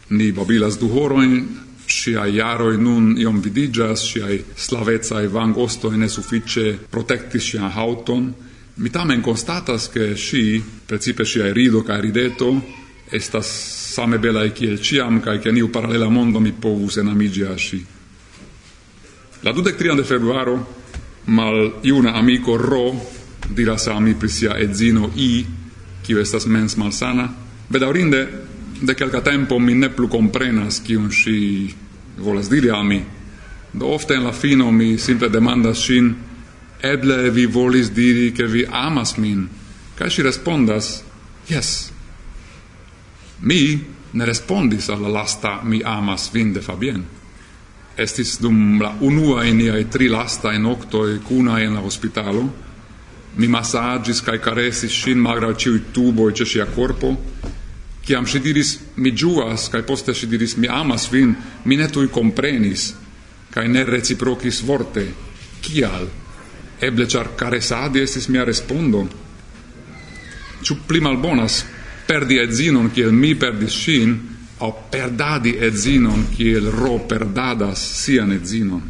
ni 0.09 0.33
babilas 0.33 0.79
du 0.79 0.89
horoin, 0.89 1.47
sciai 1.87 2.35
iaroi 2.35 2.79
nun 2.79 3.17
iom 3.19 3.41
vidigas, 3.43 4.05
shia 4.07 4.31
slavezza 4.57 5.21
e 5.23 5.29
vang 5.29 5.57
ostoi 5.57 5.97
ne 5.97 6.09
suffice 6.09 6.79
protectis 6.91 7.43
scian 7.43 7.71
hauton, 7.71 8.33
Mi 8.79 8.91
tamen 8.91 9.23
constatas 9.23 9.89
che 9.89 10.15
sci, 10.15 10.63
precipe 10.85 11.25
sciae 11.25 11.51
rido 11.51 11.83
ca 11.83 11.99
rideto, 11.99 12.63
estas 13.09 13.47
same 13.93 14.19
belae 14.19 14.53
kiel 14.53 14.79
ciam, 14.83 15.21
ca 15.21 15.39
che 15.39 15.51
niu 15.51 15.71
paralela 15.71 16.11
mondo 16.11 16.41
mi 16.41 16.53
povus 16.53 16.99
enamigi 16.99 17.41
a 17.41 17.57
sci. 17.57 17.87
La 19.41 19.53
23 19.53 19.95
de 19.95 20.05
februaro, 20.05 20.75
mal 21.25 21.79
iuna 21.81 22.13
amico 22.13 22.57
Ro 22.57 22.93
diras 23.49 23.87
a 23.87 23.99
mi 23.99 24.13
prisia 24.13 24.59
edzino 24.59 25.11
I, 25.15 25.47
kiu 26.03 26.19
estas 26.19 26.45
mens 26.45 26.75
malsana, 26.75 27.33
bedaurinde 27.69 28.29
de 28.79 28.95
calca 28.95 29.23
tempo 29.23 29.59
mi 29.59 29.73
ne 29.73 29.89
plu 29.89 30.07
comprenas 30.07 30.83
kiun 30.83 31.11
si 31.11 31.73
volas 32.19 32.51
diri 32.51 32.69
a 32.69 32.83
mi. 32.83 33.03
Do 33.73 33.87
ofte 33.87 34.15
en 34.15 34.25
la 34.25 34.33
fino 34.33 34.71
mi 34.71 34.99
simple 34.99 35.31
demandas 35.31 35.79
sin 35.79 36.36
eble 36.81 37.31
vi 37.31 37.47
volis 37.47 37.91
diri 37.91 38.33
che 38.33 38.47
vi 38.47 38.67
amas 38.69 39.17
min. 39.17 39.49
Ca 39.95 40.09
si 40.11 40.23
respondas, 40.23 41.03
yes. 41.47 41.91
Mi 43.41 43.85
ne 44.11 44.25
respondis 44.25 44.89
alla 44.89 45.09
lasta 45.09 45.61
mi 45.63 45.81
amas 45.85 46.31
vin 46.33 46.53
de 46.53 46.61
Fabien. 46.61 47.05
Estis 47.97 48.39
dum 48.41 48.81
la 48.81 48.95
unua 49.01 49.45
in 49.45 49.61
iai 49.61 49.89
tri 49.89 50.09
lasta 50.09 50.53
in 50.53 50.65
octoi 50.65 51.21
cuna 51.25 51.61
in 51.63 51.73
la 51.73 51.81
hospitalo, 51.81 52.65
mi 53.37 53.49
massagis 53.49 54.21
cae 54.25 54.41
caresis 54.41 54.93
shin 54.93 55.19
magra 55.19 55.55
ciui 55.57 55.91
tubo 55.93 56.29
e 56.29 56.35
cesia 56.35 56.67
corpo, 56.67 57.17
ciam 58.05 58.25
si 58.25 58.41
diris 58.41 58.79
mi 58.95 59.13
giuas, 59.13 59.69
cae 59.69 59.83
poste 59.83 60.15
si 60.15 60.27
diris 60.27 60.55
mi 60.57 60.67
amas 60.67 61.09
vin, 61.09 61.35
mi 61.65 61.77
ne 61.77 61.89
tui 61.89 62.09
comprenis, 62.09 62.95
cae 63.51 63.69
ne 63.69 63.85
reciprocis 63.85 64.63
vorte, 64.63 65.13
cial? 65.61 66.09
eble 66.81 67.07
char 67.09 67.35
caresadi 67.37 68.01
estis 68.01 68.29
mia 68.29 68.45
respondo. 68.45 69.07
Ciu 70.63 70.83
pli 70.87 71.01
malbonas 71.01 71.65
perdi 72.07 72.39
edzinon 72.39 72.91
kiel 72.95 73.13
mi 73.13 73.35
perdis 73.35 73.75
shin, 73.75 74.17
au 74.59 74.73
perdadi 74.91 75.57
edzinon 75.61 76.29
kiel 76.33 76.71
ro 76.73 76.99
perdadas 77.09 77.83
sian 78.03 78.33
edzinon. 78.33 78.83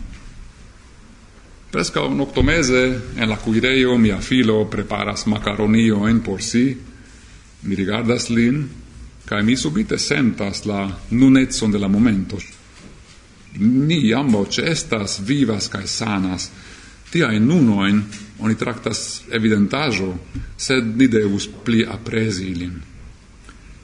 Presca 1.70 2.02
un 2.06 2.20
octomese, 2.20 2.84
en 3.16 3.28
la 3.28 3.36
cuireio, 3.36 3.98
mia 3.98 4.20
filo 4.20 4.64
preparas 4.70 5.26
macaronioen 5.26 6.20
por 6.20 6.40
si, 6.42 6.70
mi 7.62 7.74
rigardas 7.74 8.30
lin, 8.30 8.62
cae 9.26 9.42
mi 9.42 9.56
subite 9.56 9.98
sentas 9.98 10.64
la 10.64 10.86
nunetson 11.10 11.72
de 11.72 11.78
la 11.78 11.88
momento. 11.88 12.38
Ni 13.58 14.12
ambo 14.12 14.46
cestas, 14.46 15.18
vivas 15.24 15.68
cae 15.68 15.86
sanas, 15.86 16.50
tiain 17.10 17.48
nunoin 17.48 18.02
oni 18.38 18.54
tractas 18.54 19.22
evidentajo 19.30 20.14
sed 20.56 20.96
ni 20.96 21.08
devus 21.08 21.48
pli 21.64 21.84
apresi 21.84 22.50
ilin. 22.50 22.72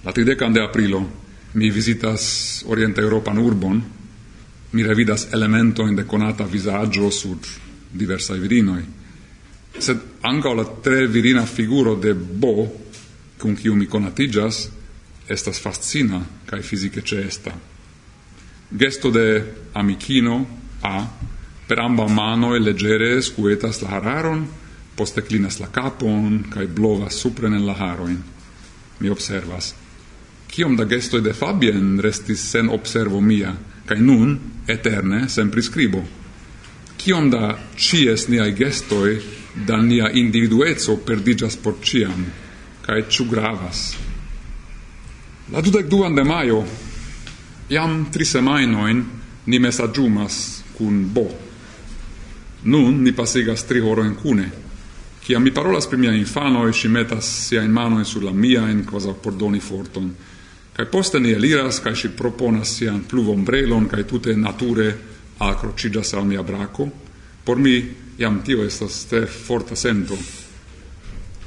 La 0.05 0.13
30 0.13 0.53
de 0.55 0.63
aprilo 0.63 1.03
mi 1.55 1.71
visitas 1.71 2.65
orienta 2.67 3.01
Europan 3.01 3.39
urbon, 3.39 3.83
mi 4.73 4.83
revidas 4.83 5.29
elementojn 5.33 5.97
de 5.97 6.05
conata 6.05 6.45
visaggio 6.45 7.11
sur 7.11 7.37
diversa 7.93 8.35
virinoi 8.35 8.83
sed 9.79 9.99
anca 10.21 10.53
la 10.53 10.65
tre 10.65 11.07
virina 11.07 11.47
figuro 11.47 11.95
de 11.95 12.15
Bo, 12.15 12.69
cum 13.39 13.57
kiu 13.57 13.75
mi 13.75 13.87
conatigas 13.87 14.69
estas 15.29 15.61
fascina 15.61 16.21
cae 16.47 16.63
fisice 16.63 17.03
cesta 17.03 17.53
Gesto 18.71 19.11
de 19.11 19.45
amicino 19.73 20.47
A 20.83 21.07
Per 21.67 21.79
amba 21.79 22.09
mano 22.09 22.55
e 22.55 22.59
leggere 22.59 23.21
scuetas 23.23 23.81
la 23.83 23.97
hararon, 23.97 24.47
poste 24.95 25.23
clinas 25.23 25.59
la 25.59 25.71
capon, 25.71 26.49
cae 26.51 26.67
blovas 26.67 27.17
supren 27.17 27.53
nel 27.55 27.65
la 27.65 27.77
haroin. 27.79 28.19
Mi 28.99 29.09
observas. 29.09 29.73
Kiom 30.53 30.77
da 30.77 30.85
gestoi 30.85 31.23
de 31.23 31.33
Fabien 31.33 32.01
restis 32.01 32.43
sen 32.51 32.69
observo 32.69 33.21
mia, 33.21 33.55
cae 33.87 33.99
nun, 33.99 34.35
eterne, 34.67 35.29
sem 35.29 35.51
prescribo. 35.51 36.03
Kiom 37.01 37.31
da 37.33 37.57
cies 37.77 38.29
niai 38.29 38.53
gestoi 38.55 39.17
da 39.55 39.81
nia 39.81 40.11
individuezzo 40.13 40.99
perdigas 41.07 41.57
por 41.57 41.79
ciam, 41.83 42.27
cae 42.85 43.07
ciu 43.09 43.27
gravas. 43.31 43.95
La 45.53 45.61
dudek 45.61 45.89
duan 45.89 46.15
de 46.15 46.25
maio, 46.25 46.63
iam 47.73 48.07
tri 48.13 48.25
semainoin, 48.29 49.03
ni 49.47 49.59
mesaĝumas 49.59 50.37
cun 50.77 51.03
Bo, 51.15 51.27
Nun 52.65 53.03
ni 53.03 53.13
pasigas 53.13 53.67
tri 53.67 53.81
horojn 53.81 54.15
cune. 54.23 54.51
Kiam 55.27 55.43
mi 55.43 55.51
parolas 55.51 55.87
pri 55.87 55.99
mia 55.99 56.13
infano 56.13 56.69
e 56.69 56.73
si 56.73 56.89
metas 56.89 57.51
mano 57.69 58.01
e 58.01 58.05
sulla 58.05 58.31
mia 58.31 58.69
en 58.69 58.85
cosa 58.85 59.13
por 59.13 59.35
doni 59.35 59.61
forton. 59.61 60.15
Kaj 60.73 60.87
poste 60.87 61.21
ni 61.21 61.31
eliras, 61.31 61.81
kaj 61.81 61.97
si 61.97 62.09
proponas 62.09 62.77
sian 62.77 63.05
pluvombrelon, 63.05 63.89
kaj 63.89 64.07
tute 64.07 64.37
nature 64.37 64.99
acrocigas 65.39 66.13
al 66.15 66.27
mia 66.27 66.43
braco. 66.43 66.89
Por 67.45 67.59
mi 67.59 67.95
jam 68.17 68.43
tio 68.45 68.65
estas 68.65 69.07
tre 69.07 69.27
forta 69.27 69.77
sento. 69.77 70.19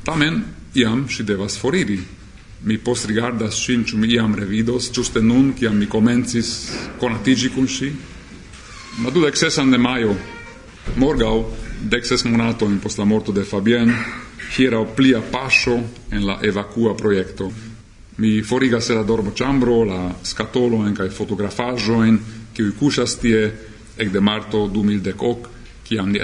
Tamen 0.04 0.44
iam 0.74 1.10
si 1.10 1.24
devas 1.24 1.58
foriri. 1.58 2.00
Mi 2.64 2.78
postrigardas 2.78 3.56
ŝin, 3.56 3.84
ĉu 3.84 3.98
mi 3.98 4.08
iam 4.14 4.36
revidos, 4.36 4.92
giuste 4.94 5.22
nun, 5.22 5.54
ciam 5.58 5.78
mi 5.78 5.86
comencis 5.86 6.72
konatiĝi 7.00 7.50
kun 7.50 7.68
Ma 8.98 9.10
du 9.10 9.20
dudek 9.20 9.38
sesan 9.38 9.72
de 9.72 9.78
maio, 9.78 10.16
Morgau, 10.96 11.46
dexes 11.82 12.24
monatojn 12.24 12.78
post 12.80 12.98
la 13.02 13.06
morto 13.06 13.34
de 13.36 13.44
Fabien, 13.44 13.90
hieraŭ 14.56 14.86
plia 14.96 15.20
pascio 15.32 15.80
en 16.12 16.26
la 16.26 16.38
evacua 16.42 16.96
proiecto. 16.96 17.50
Mi 18.18 18.42
forigas 18.44 18.90
la 18.90 19.04
dormo 19.04 19.34
chambro, 19.36 19.84
la 19.84 20.16
scatolo 20.24 20.86
en 20.88 20.96
cae 20.96 21.10
fotografaggio 21.10 22.04
en 22.06 22.20
kiuj 22.56 22.72
cusas 22.80 23.18
tie 23.20 23.52
de 23.98 24.22
marto 24.22 24.68
2010, 24.68 25.50
ciam 25.88 26.12
ni 26.12 26.20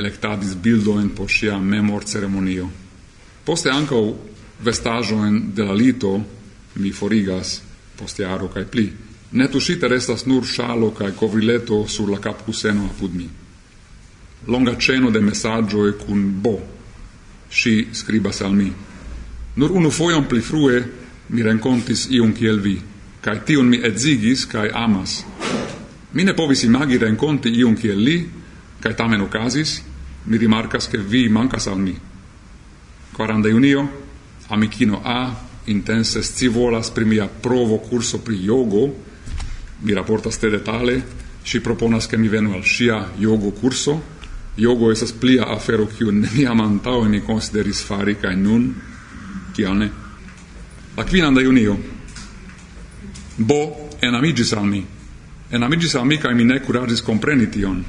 bildo 0.61 0.99
en 0.99 1.09
por 1.09 1.29
sia 1.29 1.57
memor 1.57 2.03
ceremonio. 2.05 2.69
Poste 3.45 3.69
ankaŭ 3.69 4.13
vestaĵojn 4.63 5.53
de 5.55 5.63
la 5.63 5.73
lito 5.73 6.21
mi 6.75 6.91
forigas 6.91 7.61
poste 7.97 8.25
aro 8.25 8.47
cae 8.47 8.65
pli. 8.65 8.91
Netuŝite 9.31 9.87
restas 9.87 10.25
nur 10.25 10.45
shalo 10.45 10.91
cae 10.91 11.11
covrileto 11.11 11.87
sur 11.87 12.09
la 12.09 12.19
kapkuseno 12.19 12.85
apud 12.85 13.13
mi 13.15 13.29
longa 14.45 14.75
ceno 14.77 15.09
de 15.09 15.19
messaggioi 15.19 15.95
cun 15.97 16.41
bo, 16.41 16.59
si 17.47 17.87
scribas 17.91 18.41
al 18.41 18.53
mi. 18.53 18.71
Nur 19.53 19.71
unu 19.71 19.89
foion 19.89 20.25
pli 20.25 20.41
frue 20.41 20.81
mi 21.27 21.41
rencontis 21.41 22.07
iun 22.09 22.33
kiel 22.33 22.59
vi, 22.59 22.79
cae 23.21 23.43
tion 23.43 23.67
mi 23.67 23.81
edzigis 23.83 24.47
cae 24.47 24.71
amas. 24.73 25.21
Mi 26.11 26.23
ne 26.23 26.33
povis 26.33 26.63
imagi 26.63 26.97
renconti 26.97 27.49
iun 27.49 27.75
kiel 27.75 28.01
li, 28.01 28.17
cae 28.79 28.95
tamen 28.95 29.21
ocasis, 29.21 29.81
mi 30.25 30.37
rimarcas 30.37 30.87
che 30.87 30.97
vi 30.97 31.27
mancas 31.29 31.67
al 31.67 31.79
mi. 31.79 31.95
40 33.11 33.49
junio, 33.49 33.89
amicino 34.47 35.01
A 35.03 35.49
intense 35.65 36.23
scivolas 36.23 36.89
pri 36.89 37.05
mia 37.05 37.27
provo 37.27 37.77
curso 37.77 38.19
pri 38.21 38.35
yogo, 38.35 38.95
mi 39.79 39.93
rapportas 39.93 40.37
te 40.39 40.49
detale, 40.49 41.05
si 41.43 41.59
proponas 41.61 42.07
che 42.07 42.17
mi 42.17 42.27
venu 42.27 42.53
al 42.53 42.65
sia 42.65 43.11
yogo 43.17 43.51
curso, 43.51 44.19
yogo 44.57 44.91
esas 44.91 45.11
plia 45.11 45.47
afero 45.47 45.87
kiun 45.87 46.21
neniam 46.25 46.61
antaŭe 46.61 47.09
ni 47.09 47.21
consideris 47.21 47.83
fari 47.83 48.15
kaj 48.15 48.35
nun 48.35 48.73
kial 49.55 49.77
ne? 49.77 49.89
La 50.97 51.03
kvinan 51.05 51.37
junio 51.39 51.77
Bo 53.37 53.89
enamigis 54.01 54.53
al 54.53 54.65
mi. 54.65 54.85
Enamigis 55.51 55.95
al 55.95 56.05
mi 56.05 56.17
kaj 56.17 56.33
mi 56.35 56.43
ne 56.43 56.59
kuraĝis 56.59 57.01
kompreni 57.01 57.47
tion. 57.51 57.83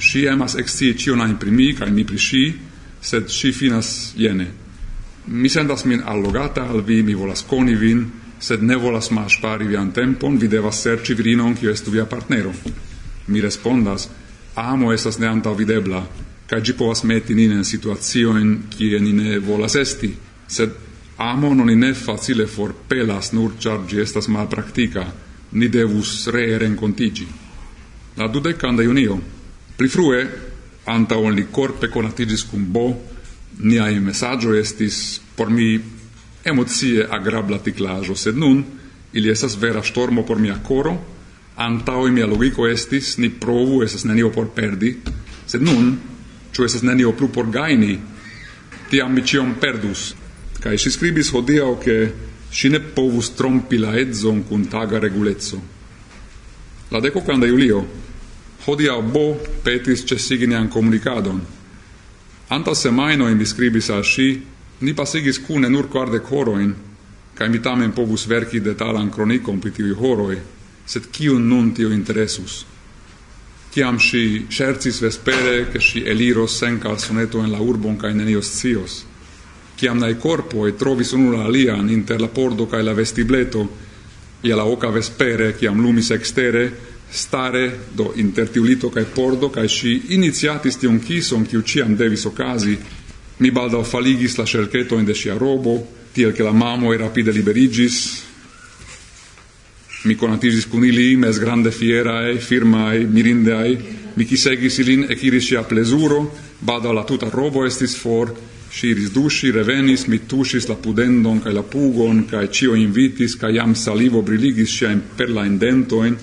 Ŝi 0.00 0.26
emas 0.32 0.56
ekscii 0.58 0.96
ĉion 0.98 1.22
ajn 1.22 1.36
pri 1.40 1.50
mi 1.50 1.72
kaj 1.76 1.90
mi 1.90 2.04
pri 2.04 2.18
ŝi, 2.18 2.42
sed 3.00 3.30
ŝi 3.30 3.52
finas 3.52 3.90
jene. 4.16 4.46
Mi 5.26 5.48
sendas 5.48 5.84
min 5.84 6.02
allogata 6.04 6.66
al 6.68 6.82
vi, 6.86 7.02
mi 7.02 7.14
volas 7.14 7.44
koni 7.48 7.74
vin, 7.74 8.04
sed 8.40 8.62
ne 8.62 8.76
volas 8.76 9.10
malŝpari 9.10 9.66
vian 9.66 9.92
tempon, 9.92 10.38
vi 10.38 10.48
devas 10.48 10.82
serĉi 10.82 11.14
virinon 11.14 11.54
kiu 11.54 11.70
estu 11.70 11.90
via 11.90 12.04
partnero. 12.06 12.52
Mi 13.26 13.40
respondas, 13.40 14.08
amo 14.56 14.92
estas 14.92 15.18
ne 15.20 15.28
antaŭvidebla 15.28 16.02
kaj 16.50 16.60
ĝi 16.64 16.74
povas 16.78 17.02
meti 17.04 17.34
nin 17.34 17.52
en 17.58 17.64
situacion 17.64 18.52
kie 18.72 19.00
ni 19.00 19.12
ne 19.12 19.38
volas 19.38 19.74
esti 19.76 20.12
sed 20.48 20.70
amo 21.16 21.54
non 21.54 21.72
ne 21.78 21.92
facile 21.94 22.46
forpelas 22.46 23.32
nur 23.32 23.56
ĉar 23.60 23.84
ĝi 23.88 24.00
estas 24.00 24.28
malpraktika 24.28 25.04
ni 25.52 25.68
devus 25.68 26.26
ree 26.32 26.58
renkontiĝi 26.58 27.26
la 28.16 28.28
dudekan 28.28 28.76
de 28.76 28.84
junio 28.84 29.18
pli 29.76 29.88
frue 29.88 30.22
antaŭ 30.86 31.18
ol 31.26 31.34
ni 31.34 31.46
korpe 31.52 31.90
konatiĝis 31.92 32.46
kun 32.50 32.64
bo 32.72 32.86
niaj 33.60 33.92
mesaĝoj 34.00 34.58
estis 34.60 35.20
por 35.36 35.50
mi 35.50 35.68
emocie 36.44 37.06
agrabla 37.18 37.58
tiklaĵo 37.58 38.16
sed 38.16 38.36
nun 38.38 38.64
ili 39.12 39.30
estas 39.30 39.56
vera 39.60 39.82
ŝtormo 39.82 40.24
por 40.26 40.38
mia 40.38 40.56
koro 40.62 40.96
antao 41.56 42.06
mia 42.08 42.26
logico 42.26 42.66
estis, 42.68 43.16
ni 43.18 43.30
provu, 43.30 43.82
esas 43.82 44.04
nenio 44.04 44.30
por 44.30 44.48
perdi, 44.54 44.96
sed 45.46 45.62
nun, 45.62 45.96
ĉu 46.52 46.64
esas 46.64 46.82
nenio 46.82 47.12
plu 47.12 47.28
por 47.28 47.50
gaini 47.50 47.98
tiam 48.90 49.12
mi 49.14 49.22
perdus. 49.60 50.14
Kaj 50.60 50.78
si 50.78 50.90
scribis 50.90 51.30
hodiaŭ, 51.32 51.74
ke 51.80 52.12
si 52.52 52.68
ne 52.68 52.80
povus 52.80 53.34
trompi 53.36 53.78
la 53.78 53.96
edzon 53.98 54.42
kun 54.42 54.66
taga 54.66 54.98
regulezzo 54.98 55.60
La 56.90 57.00
deco 57.00 57.20
de 57.20 57.48
julio, 57.48 57.84
hodiaŭ 58.66 59.02
Bo 59.02 59.36
petis 59.64 60.04
ĉesigi 60.06 60.46
nian 60.46 60.68
komunikadon. 60.68 61.40
Antaŭ 62.48 62.74
semaino 62.74 63.26
mi 63.34 63.46
scribis 63.46 63.90
a 63.90 64.02
si 64.04 64.40
ni 64.80 64.94
pasigis 64.94 65.38
kune 65.38 65.68
nur 65.68 65.88
quarde 65.90 66.20
coroin 66.20 66.74
kaj 67.34 67.48
mi 67.48 67.58
tamen 67.62 67.92
povus 67.92 68.26
verki 68.26 68.60
detalan 68.60 69.10
kronikon 69.10 69.60
pri 69.60 69.70
tiuj 69.70 69.94
horoj, 69.98 70.36
sed 70.86 71.10
kiun 71.10 71.48
nun 71.48 71.72
tio 71.74 71.90
interesus? 71.90 72.64
Tiam 73.74 73.98
si 73.98 74.46
certis 74.48 75.02
vespere 75.02 75.68
che 75.68 75.80
si 75.80 76.00
eliros 76.00 76.56
sen 76.56 76.78
calzoneto 76.78 77.42
en 77.42 77.50
la 77.50 77.60
urbon 77.60 77.98
cae 77.98 78.14
nenios 78.14 78.54
cios 78.56 79.04
Ciam 79.76 79.98
nai 79.98 80.16
trovi 80.16 80.74
trovis 80.74 81.12
unula 81.12 81.44
alian 81.44 81.90
inter 81.90 82.18
la 82.18 82.28
pordo 82.28 82.66
cae 82.66 82.82
la 82.82 82.94
vestibleto, 82.94 83.68
ia 84.40 84.56
la 84.56 84.64
oca 84.64 84.88
vespere, 84.88 85.54
ciam 85.58 85.82
lumis 85.82 86.10
extere, 86.10 86.72
stare 87.10 87.88
do 87.92 88.12
inter 88.14 88.48
tiulito 88.48 88.88
cae 88.88 89.04
pordo 89.04 89.50
cae 89.50 89.68
si 89.68 90.14
iniziatis 90.14 90.78
tion 90.78 90.98
chison 90.98 91.46
ciu 91.46 91.60
ciam 91.60 91.94
devis 91.94 92.24
ocasi, 92.24 92.78
mi 93.36 93.50
baldo 93.50 93.82
faligis 93.82 94.36
la 94.36 94.46
cerceto 94.46 94.96
in 94.96 95.04
de 95.04 95.12
sia 95.12 95.36
robo, 95.36 95.86
tiel 96.12 96.32
che 96.32 96.42
la 96.42 96.52
mamo 96.52 96.94
e 96.94 96.96
rapide 96.96 97.30
liberigis, 97.30 98.22
mi 100.06 100.16
conatisis 100.16 100.66
cun 100.70 100.84
ili, 100.84 101.16
mes 101.16 101.38
grande 101.40 101.70
fierae, 101.70 102.36
firmae, 102.38 103.04
mirindeae, 103.10 103.76
mi 104.16 104.24
chisegis 104.24 104.78
ilin, 104.78 105.06
eciris 105.10 105.48
sia 105.48 105.62
plesuro, 105.62 106.22
bada 106.60 106.92
la 106.92 107.04
tuta 107.04 107.28
robo 107.30 107.66
estis 107.66 107.96
for, 107.98 108.32
si 108.70 108.92
risdusci, 108.94 109.50
revenis, 109.52 110.06
mi 110.06 110.18
tusis 110.28 110.68
la 110.68 110.76
pudendon 110.76 111.40
cae 111.40 111.52
la 111.52 111.62
pugon, 111.62 112.24
cae 112.30 112.50
cio 112.52 112.74
invitis, 112.76 113.36
cae 113.40 113.54
iam 113.56 113.74
salivo 113.74 114.22
briligis 114.22 114.82
per 115.16 115.30
la 115.30 115.46
dentoin 115.48 116.16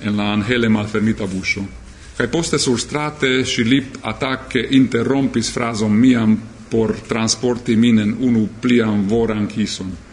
en 0.00 0.16
la 0.16 0.32
angele 0.32 0.68
malfermita 0.68 1.26
buscio. 1.26 1.66
Cae 2.16 2.28
poste 2.28 2.58
sur 2.58 2.80
strate 2.80 3.44
si 3.44 3.64
lip 3.64 3.98
attacche 4.02 4.60
interrompis 4.70 5.50
frasom 5.50 5.92
miam 5.92 6.36
por 6.70 6.96
transporti 7.06 7.76
minen 7.76 8.16
unu 8.20 8.48
plian 8.60 9.06
voran 9.08 9.48
chison. 9.48 10.05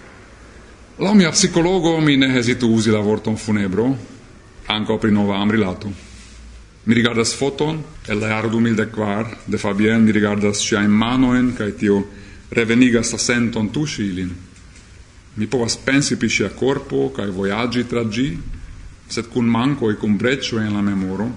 La 1.04 1.14
mia 1.14 1.32
psicologo 1.32 2.00
mi 2.00 2.16
ne 2.16 2.30
hesitu 2.32 2.70
usi 2.72 2.90
la 2.90 3.00
vorton 3.00 3.36
funebro, 3.36 3.98
anco 4.68 4.98
pri 4.98 5.12
nova 5.12 5.36
amrilato. 5.36 5.92
Mi 6.84 6.94
rigardas 6.94 7.34
foton, 7.36 7.84
el 8.08 8.20
la 8.20 8.28
jaro 8.28 8.48
2004, 8.48 9.38
de 9.46 9.58
Fabien 9.58 10.06
mi 10.06 10.12
rigardas 10.16 10.64
siain 10.64 10.88
manoen, 10.88 11.52
cae 11.58 11.76
tio 11.76 12.08
revenigas 12.50 13.12
la 13.12 13.18
senton 13.20 13.70
tusi 13.70 14.06
ilin. 14.06 14.32
Mi 15.34 15.46
povas 15.46 15.76
pensi 15.76 16.16
pri 16.16 16.30
sia 16.30 16.50
corpo, 16.56 17.12
cae 17.12 17.28
voyagi 17.28 17.84
tra 17.86 18.08
gi, 18.08 18.40
sed 19.06 19.28
cun 19.28 19.46
manco 19.46 19.92
e 19.92 20.00
cun 20.00 20.16
breccio 20.16 20.60
en 20.60 20.72
la 20.72 20.82
memoro, 20.82 21.28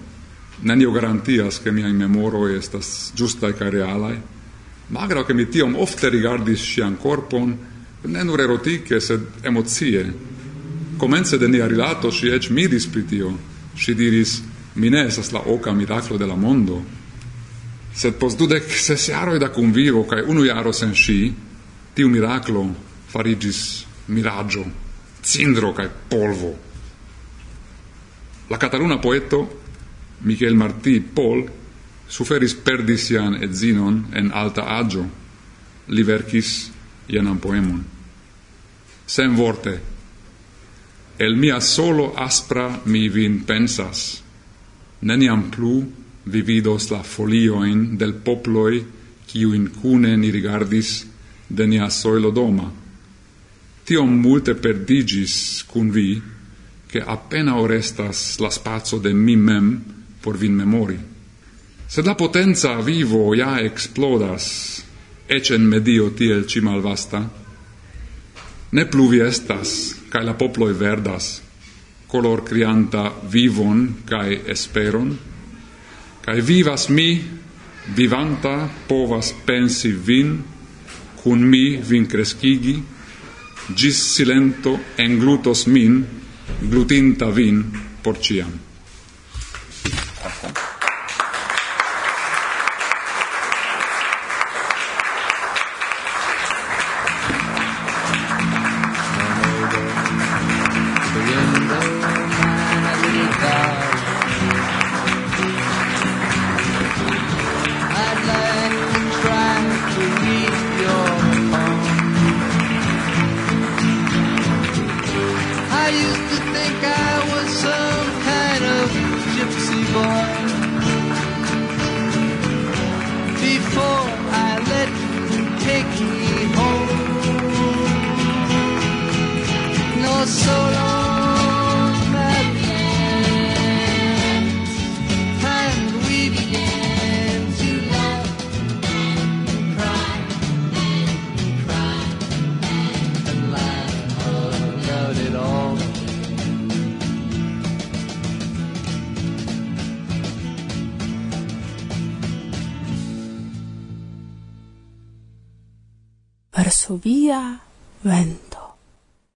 nenio 0.61 0.92
garantias 0.92 1.59
che 1.61 1.72
miai 1.72 1.92
memoro 1.92 2.46
estas 2.46 3.11
giustae 3.14 3.52
cae 3.52 3.70
realae, 3.70 4.22
magra 4.94 5.24
che 5.24 5.35
mi 5.35 5.48
tiom 5.48 5.74
ofte 5.74 6.09
rigardis 6.09 6.62
sian 6.62 6.96
corpon, 6.96 7.74
ne 8.07 8.25
nur 8.25 8.40
erotike, 8.40 9.01
sed 9.01 9.45
emocie. 9.45 10.05
Comence 10.97 11.38
de 11.38 11.49
nia 11.49 11.66
rilato 11.66 12.11
si 12.11 12.29
ec 12.33 12.51
midis 12.51 12.87
pritio. 12.87 13.33
Si 13.77 13.95
diris, 13.95 14.40
mi 14.77 14.90
ne 14.90 15.07
esas 15.07 15.33
la 15.33 15.42
oca 15.47 15.73
miraclo 15.73 16.16
de 16.16 16.27
la 16.27 16.37
mondo, 16.37 16.83
sed 17.97 18.16
pos 18.21 18.37
dudec 18.37 18.69
ses 18.69 19.09
jaroi 19.09 19.38
da 19.38 19.49
convivo, 19.49 20.05
cae 20.05 20.23
unu 20.23 20.45
jaro 20.45 20.73
sen 20.73 20.95
si, 20.95 21.33
tiu 21.97 22.09
miraclo 22.09 22.64
farigis 23.09 23.87
miraggio, 24.12 24.64
cindro 25.23 25.73
cae 25.73 25.88
polvo. 26.09 26.53
La 28.49 28.59
cataluna 28.59 28.99
poeto 29.01 29.62
Michel 30.21 30.55
Martí 30.55 31.01
Paul, 31.01 31.47
suferis 32.09 32.55
perdis 32.55 33.11
et 33.11 33.53
zinon 33.53 34.07
en 34.12 34.31
alta 34.33 34.62
agio, 34.79 35.05
li 35.88 36.03
vercis 36.03 36.71
ianan 37.09 37.38
poemon 37.38 37.96
sen 39.07 39.37
vorte. 39.37 39.81
El 41.19 41.37
mia 41.37 41.61
solo 41.61 42.12
aspra 42.14 42.81
mi 42.85 43.09
vin 43.09 43.45
pensas. 43.45 44.23
Neniam 45.01 45.51
plu 45.51 45.85
vi 46.25 46.42
vidos 46.42 46.90
la 46.90 47.03
folioin 47.03 47.97
del 47.97 48.14
poploi 48.14 48.85
in 49.37 49.71
cune 49.71 50.16
ni 50.16 50.31
rigardis 50.31 51.07
de 51.47 51.66
nia 51.66 51.90
soilo 51.90 52.31
doma. 52.31 52.73
Tiom 53.85 54.21
multe 54.21 54.55
perdigis 54.55 55.64
cun 55.66 55.90
vi, 55.90 56.23
che 56.88 57.01
appena 57.01 57.57
orestas 57.57 58.38
la 58.38 58.51
spazio 58.51 58.99
de 58.99 59.12
mi 59.12 59.37
mem 59.37 59.85
por 60.21 60.37
vin 60.37 60.55
memori. 60.55 60.99
Sed 61.87 62.07
la 62.07 62.14
potenza 62.14 62.81
vivo 62.81 63.35
ja 63.35 63.61
explodas, 63.61 64.83
ecen 65.27 65.62
medio 65.62 66.11
tiel 66.11 66.47
ci 66.47 66.61
malvasta, 66.61 67.46
ne 68.72 68.87
pluvi 68.90 69.20
estas, 69.22 69.94
cae 70.11 70.24
la 70.24 70.35
poploi 70.35 70.74
verdas, 70.74 71.40
color 72.11 72.42
crianta 72.46 73.12
vivon 73.31 74.02
cae 74.07 74.40
esperon, 74.52 75.14
cae 76.24 76.42
vivas 76.42 76.88
mi, 76.88 77.11
vivanta, 77.94 78.68
povas 78.88 79.33
pensi 79.46 79.92
vin, 79.92 80.37
cun 81.22 81.42
mi 81.46 81.79
vin 81.83 82.07
crescigi, 82.11 82.76
gis 83.74 84.02
silento 84.14 84.76
englutos 84.98 85.66
min, 85.66 86.05
glutinta 86.62 87.31
vin 87.31 87.62
por 88.02 88.18
ciam. 88.22 88.65